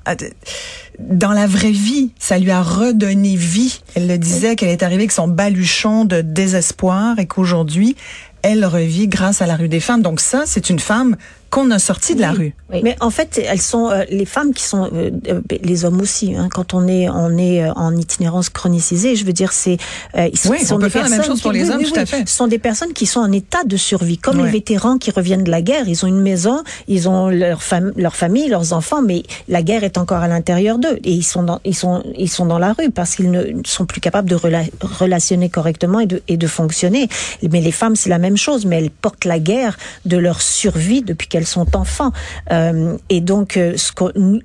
dans 0.99 1.31
la 1.31 1.47
vraie 1.47 1.71
vie, 1.71 2.11
ça 2.19 2.37
lui 2.37 2.51
a 2.51 2.61
redonné 2.61 3.35
vie. 3.35 3.81
Elle 3.95 4.07
le 4.07 4.17
disait 4.17 4.55
qu'elle 4.55 4.69
est 4.69 4.83
arrivée 4.83 5.03
avec 5.03 5.11
son 5.11 5.27
baluchon 5.27 6.05
de 6.05 6.21
désespoir 6.21 7.19
et 7.19 7.25
qu'aujourd'hui, 7.25 7.95
elle 8.41 8.65
revit 8.65 9.07
grâce 9.07 9.41
à 9.41 9.47
la 9.47 9.55
rue 9.55 9.69
des 9.69 9.79
femmes. 9.79 10.01
Donc 10.01 10.19
ça, 10.19 10.43
c'est 10.45 10.69
une 10.69 10.79
femme 10.79 11.15
qu'on 11.53 11.69
a 11.69 11.77
sortis 11.77 12.15
de 12.15 12.21
la 12.21 12.31
rue. 12.31 12.55
Oui. 12.71 12.79
Mais 12.83 12.95
en 12.99 13.11
fait, 13.11 13.39
elles 13.47 13.61
sont 13.61 13.91
euh, 13.91 14.05
les 14.09 14.25
femmes 14.25 14.53
qui 14.55 14.63
sont 14.63 14.89
euh, 14.91 15.11
euh, 15.29 15.41
les 15.61 15.85
hommes 15.85 16.01
aussi. 16.01 16.35
Hein, 16.35 16.49
quand 16.51 16.73
on 16.73 16.87
est 16.87 17.07
on 17.09 17.37
est 17.37 17.63
en 17.75 17.95
itinérance 17.95 18.49
chronicisée, 18.49 19.15
je 19.15 19.23
veux 19.23 19.33
dire, 19.33 19.53
c'est 19.53 19.77
ils 20.17 20.37
sont, 20.37 20.49
oui, 20.49 20.65
sont 20.65 20.75
on 20.75 20.79
peut 20.79 20.89
faire 20.89 21.03
la 21.03 21.09
même 21.09 21.23
chose 21.23 21.41
pour 21.41 21.51
les 21.51 21.69
hommes, 21.69 21.83
tout 21.83 21.93
à 21.95 22.07
fait. 22.07 22.27
Ce 22.27 22.35
sont 22.35 22.47
des 22.47 22.57
personnes 22.57 22.93
qui 22.93 23.05
sont 23.05 23.19
en 23.19 23.31
état 23.31 23.63
de 23.65 23.77
survie, 23.77 24.17
comme 24.17 24.43
les 24.43 24.49
vétérans 24.49 24.97
qui 24.97 25.11
reviennent 25.11 25.43
de 25.43 25.51
la 25.51 25.61
guerre. 25.61 25.87
Ils 25.87 26.03
ont 26.03 26.07
une 26.07 26.21
maison, 26.21 26.63
ils 26.87 27.07
ont 27.07 27.29
leur 27.29 27.61
femme, 27.61 27.93
leur 27.95 28.15
famille, 28.15 28.49
leurs 28.49 28.73
enfants, 28.73 29.03
mais 29.03 29.21
la 29.47 29.61
guerre 29.61 29.83
est 29.83 29.99
encore 29.99 30.23
à 30.23 30.27
l'intérieur 30.27 30.79
d'eux 30.79 30.99
et 31.03 31.11
ils 31.11 31.23
sont 31.23 31.43
dans 31.43 31.59
ils 31.65 31.75
sont 31.75 32.03
ils 32.17 32.29
sont 32.29 32.47
dans 32.47 32.59
la 32.59 32.73
rue 32.73 32.89
parce 32.89 33.15
qu'ils 33.15 33.29
ne 33.29 33.61
sont 33.63 33.85
plus 33.85 34.01
capables 34.01 34.27
de 34.27 34.39
relationner 34.81 35.49
correctement 35.49 35.99
et 35.99 36.07
de 36.07 36.23
et 36.27 36.37
de 36.37 36.47
fonctionner. 36.47 37.09
Mais 37.47 37.61
les 37.61 37.71
femmes, 37.71 37.95
c'est 37.95 38.09
la 38.09 38.17
même 38.17 38.37
chose, 38.37 38.65
mais 38.65 38.79
elles 38.79 38.89
portent 38.89 39.25
la 39.25 39.37
guerre 39.37 39.77
de 40.05 40.17
leur 40.17 40.41
survie 40.41 41.03
depuis 41.03 41.27
qu'elles 41.27 41.42
sont 41.45 41.75
enfants. 41.75 42.11
Euh, 42.51 42.97
et 43.09 43.21
donc, 43.21 43.57
euh, 43.57 43.73
ce 43.77 43.91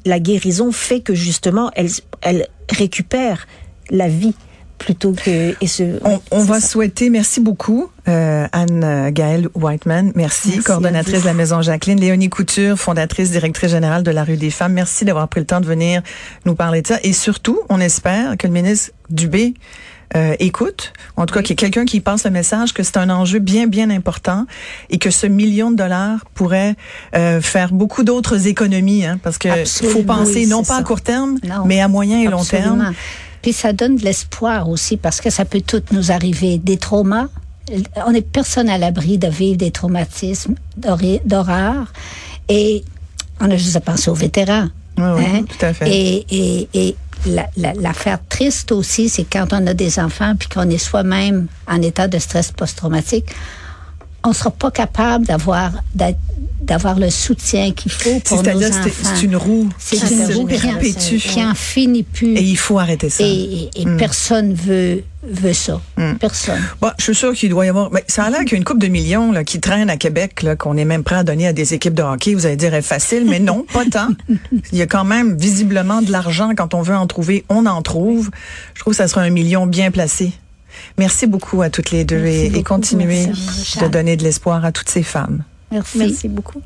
la 0.04 0.20
guérison 0.20 0.72
fait 0.72 1.00
que 1.00 1.14
justement, 1.14 1.70
elles, 1.74 1.90
elles 2.22 2.46
récupèrent 2.70 3.46
la 3.90 4.08
vie 4.08 4.34
plutôt 4.78 5.12
que 5.12 5.54
et 5.60 5.66
ce, 5.66 5.98
on, 6.04 6.20
on 6.30 6.44
va 6.44 6.60
ça. 6.60 6.68
souhaiter 6.68 7.10
merci 7.10 7.40
beaucoup 7.40 7.90
euh, 8.06 8.46
Anne 8.52 9.10
Gaëlle 9.10 9.48
Whiteman 9.56 10.12
merci, 10.14 10.50
merci 10.50 10.62
coordonnatrice 10.62 11.22
de 11.22 11.26
la 11.26 11.34
maison 11.34 11.60
Jacqueline 11.62 11.98
Léonie 11.98 12.28
Couture 12.28 12.78
fondatrice 12.78 13.32
directrice 13.32 13.72
générale 13.72 14.04
de 14.04 14.12
la 14.12 14.22
rue 14.22 14.36
des 14.36 14.50
femmes 14.50 14.74
merci 14.74 15.04
d'avoir 15.04 15.26
pris 15.26 15.40
le 15.40 15.46
temps 15.46 15.60
de 15.60 15.66
venir 15.66 16.02
nous 16.44 16.54
parler 16.54 16.82
de 16.82 16.86
ça 16.86 16.98
et 17.02 17.12
surtout 17.12 17.58
on 17.68 17.80
espère 17.80 18.36
que 18.36 18.46
le 18.46 18.52
ministre 18.52 18.92
Dubé 19.10 19.54
euh, 20.16 20.34
écoute, 20.38 20.92
en 21.16 21.26
tout 21.26 21.34
cas 21.34 21.42
qu'il 21.42 21.50
y 21.50 21.52
ait 21.52 21.56
quelqu'un 21.56 21.84
qui 21.84 22.00
passe 22.00 22.24
le 22.24 22.30
message 22.30 22.72
que 22.72 22.82
c'est 22.82 22.96
un 22.96 23.10
enjeu 23.10 23.40
bien, 23.40 23.66
bien 23.66 23.90
important 23.90 24.46
et 24.88 24.98
que 24.98 25.10
ce 25.10 25.26
million 25.26 25.70
de 25.70 25.76
dollars 25.76 26.24
pourrait 26.34 26.76
euh, 27.14 27.40
faire 27.40 27.72
beaucoup 27.72 28.04
d'autres 28.04 28.46
économies, 28.46 29.04
hein, 29.04 29.18
parce 29.22 29.36
que 29.36 29.64
faut 29.64 30.02
penser 30.02 30.40
oui, 30.40 30.46
non 30.46 30.60
pas 30.62 30.74
ça. 30.74 30.76
à 30.76 30.82
court 30.82 31.02
terme, 31.02 31.38
non, 31.46 31.64
mais 31.66 31.80
à 31.80 31.88
moyen 31.88 32.20
et 32.20 32.26
absolument. 32.26 32.70
long 32.70 32.76
terme. 32.76 32.94
Puis 33.42 33.52
ça 33.52 33.72
donne 33.72 33.96
de 33.96 34.04
l'espoir 34.04 34.68
aussi, 34.68 34.96
parce 34.96 35.20
que 35.20 35.30
ça 35.30 35.44
peut 35.44 35.60
tout 35.60 35.82
nous 35.92 36.10
arriver. 36.10 36.58
Des 36.58 36.76
traumas, 36.76 37.28
on 38.06 38.12
est 38.12 38.22
personne 38.22 38.68
à 38.68 38.78
l'abri 38.78 39.18
de 39.18 39.28
vivre 39.28 39.58
des 39.58 39.70
traumatismes, 39.70 40.54
d'horreur, 40.76 41.92
et 42.48 42.82
on 43.40 43.50
a 43.50 43.56
juste 43.56 43.76
à 43.76 43.80
penser 43.80 44.10
aux 44.10 44.14
vétérans. 44.14 44.68
Oui, 44.96 45.04
oui, 45.16 45.24
hein? 45.24 45.44
tout 45.46 45.64
à 45.64 45.72
fait. 45.72 45.88
Et, 45.88 46.26
et, 46.30 46.68
et 46.74 46.96
l'affaire 47.28 47.48
la, 47.56 48.10
la, 48.12 48.18
triste 48.28 48.72
aussi, 48.72 49.08
c'est 49.08 49.24
quand 49.24 49.52
on 49.52 49.66
a 49.66 49.74
des 49.74 49.98
enfants 49.98 50.34
puis 50.38 50.48
qu'on 50.48 50.68
est 50.70 50.78
soi-même 50.78 51.46
en 51.66 51.80
état 51.82 52.08
de 52.08 52.18
stress 52.18 52.52
post-traumatique, 52.52 53.26
on 54.28 54.32
ne 54.32 54.36
sera 54.36 54.50
pas 54.50 54.70
capable 54.70 55.26
d'avoir 55.26 55.72
d'avoir 56.60 56.98
le 56.98 57.08
soutien 57.08 57.72
qu'il 57.72 57.90
faut 57.90 58.20
pour 58.20 58.42
nos 58.42 58.66
enfants. 58.66 58.90
C'est 59.02 59.22
une 59.22 59.36
roue 59.36 59.70
c'est 59.78 59.96
une 59.96 60.34
roue 60.34 60.46
qui, 60.46 61.16
qui 61.16 61.42
en 61.42 61.54
finit 61.54 62.02
plus. 62.02 62.36
Et 62.36 62.42
il 62.42 62.58
faut 62.58 62.78
arrêter 62.78 63.08
ça. 63.08 63.24
Et, 63.24 63.70
et, 63.74 63.82
et 63.82 63.86
mm. 63.86 63.96
personne 63.96 64.52
veut 64.52 65.02
veut 65.22 65.54
ça. 65.54 65.80
Mm. 65.96 66.14
Personne. 66.20 66.60
Bon, 66.82 66.90
je 66.98 67.04
suis 67.04 67.14
sûr 67.14 67.32
qu'il 67.32 67.48
doit 67.48 67.64
y 67.64 67.70
avoir. 67.70 67.90
Mais 67.90 68.04
ça 68.06 68.24
a 68.24 68.30
l'air 68.30 68.40
qu'il 68.40 68.52
y 68.52 68.54
a 68.56 68.58
une 68.58 68.64
coupe 68.64 68.80
de 68.80 68.88
millions 68.88 69.32
là, 69.32 69.44
qui 69.44 69.60
traîne 69.60 69.88
à 69.88 69.96
Québec, 69.96 70.44
qu'on 70.58 70.76
est 70.76 70.84
même 70.84 71.04
prêt 71.04 71.16
à 71.16 71.24
donner 71.24 71.46
à 71.46 71.54
des 71.54 71.72
équipes 71.72 71.94
de 71.94 72.02
hockey. 72.02 72.34
Vous 72.34 72.44
allez 72.44 72.56
dire 72.56 72.74
est 72.74 72.82
facile, 72.82 73.24
mais 73.26 73.40
non, 73.40 73.64
pas 73.72 73.86
tant. 73.86 74.08
Il 74.72 74.78
y 74.78 74.82
a 74.82 74.86
quand 74.86 75.04
même 75.04 75.38
visiblement 75.38 76.02
de 76.02 76.12
l'argent 76.12 76.50
quand 76.54 76.74
on 76.74 76.82
veut 76.82 76.96
en 76.96 77.06
trouver, 77.06 77.46
on 77.48 77.64
en 77.64 77.80
trouve. 77.80 78.30
Je 78.74 78.80
trouve 78.80 78.92
que 78.92 78.98
ça 78.98 79.08
sera 79.08 79.22
un 79.22 79.30
million 79.30 79.66
bien 79.66 79.90
placé. 79.90 80.32
Merci 80.98 81.26
beaucoup 81.26 81.62
à 81.62 81.70
toutes 81.70 81.90
les 81.90 82.04
deux 82.04 82.24
et, 82.26 82.46
et, 82.46 82.62
continuez 82.62 83.26
de 83.26 83.88
donner 83.88 84.16
de 84.16 84.22
l'espoir 84.22 84.64
à 84.64 84.72
toutes 84.72 84.88
ces 84.88 85.02
femmes. 85.02 85.44
Merci. 85.70 85.98
Merci 85.98 86.28
beaucoup. 86.28 86.62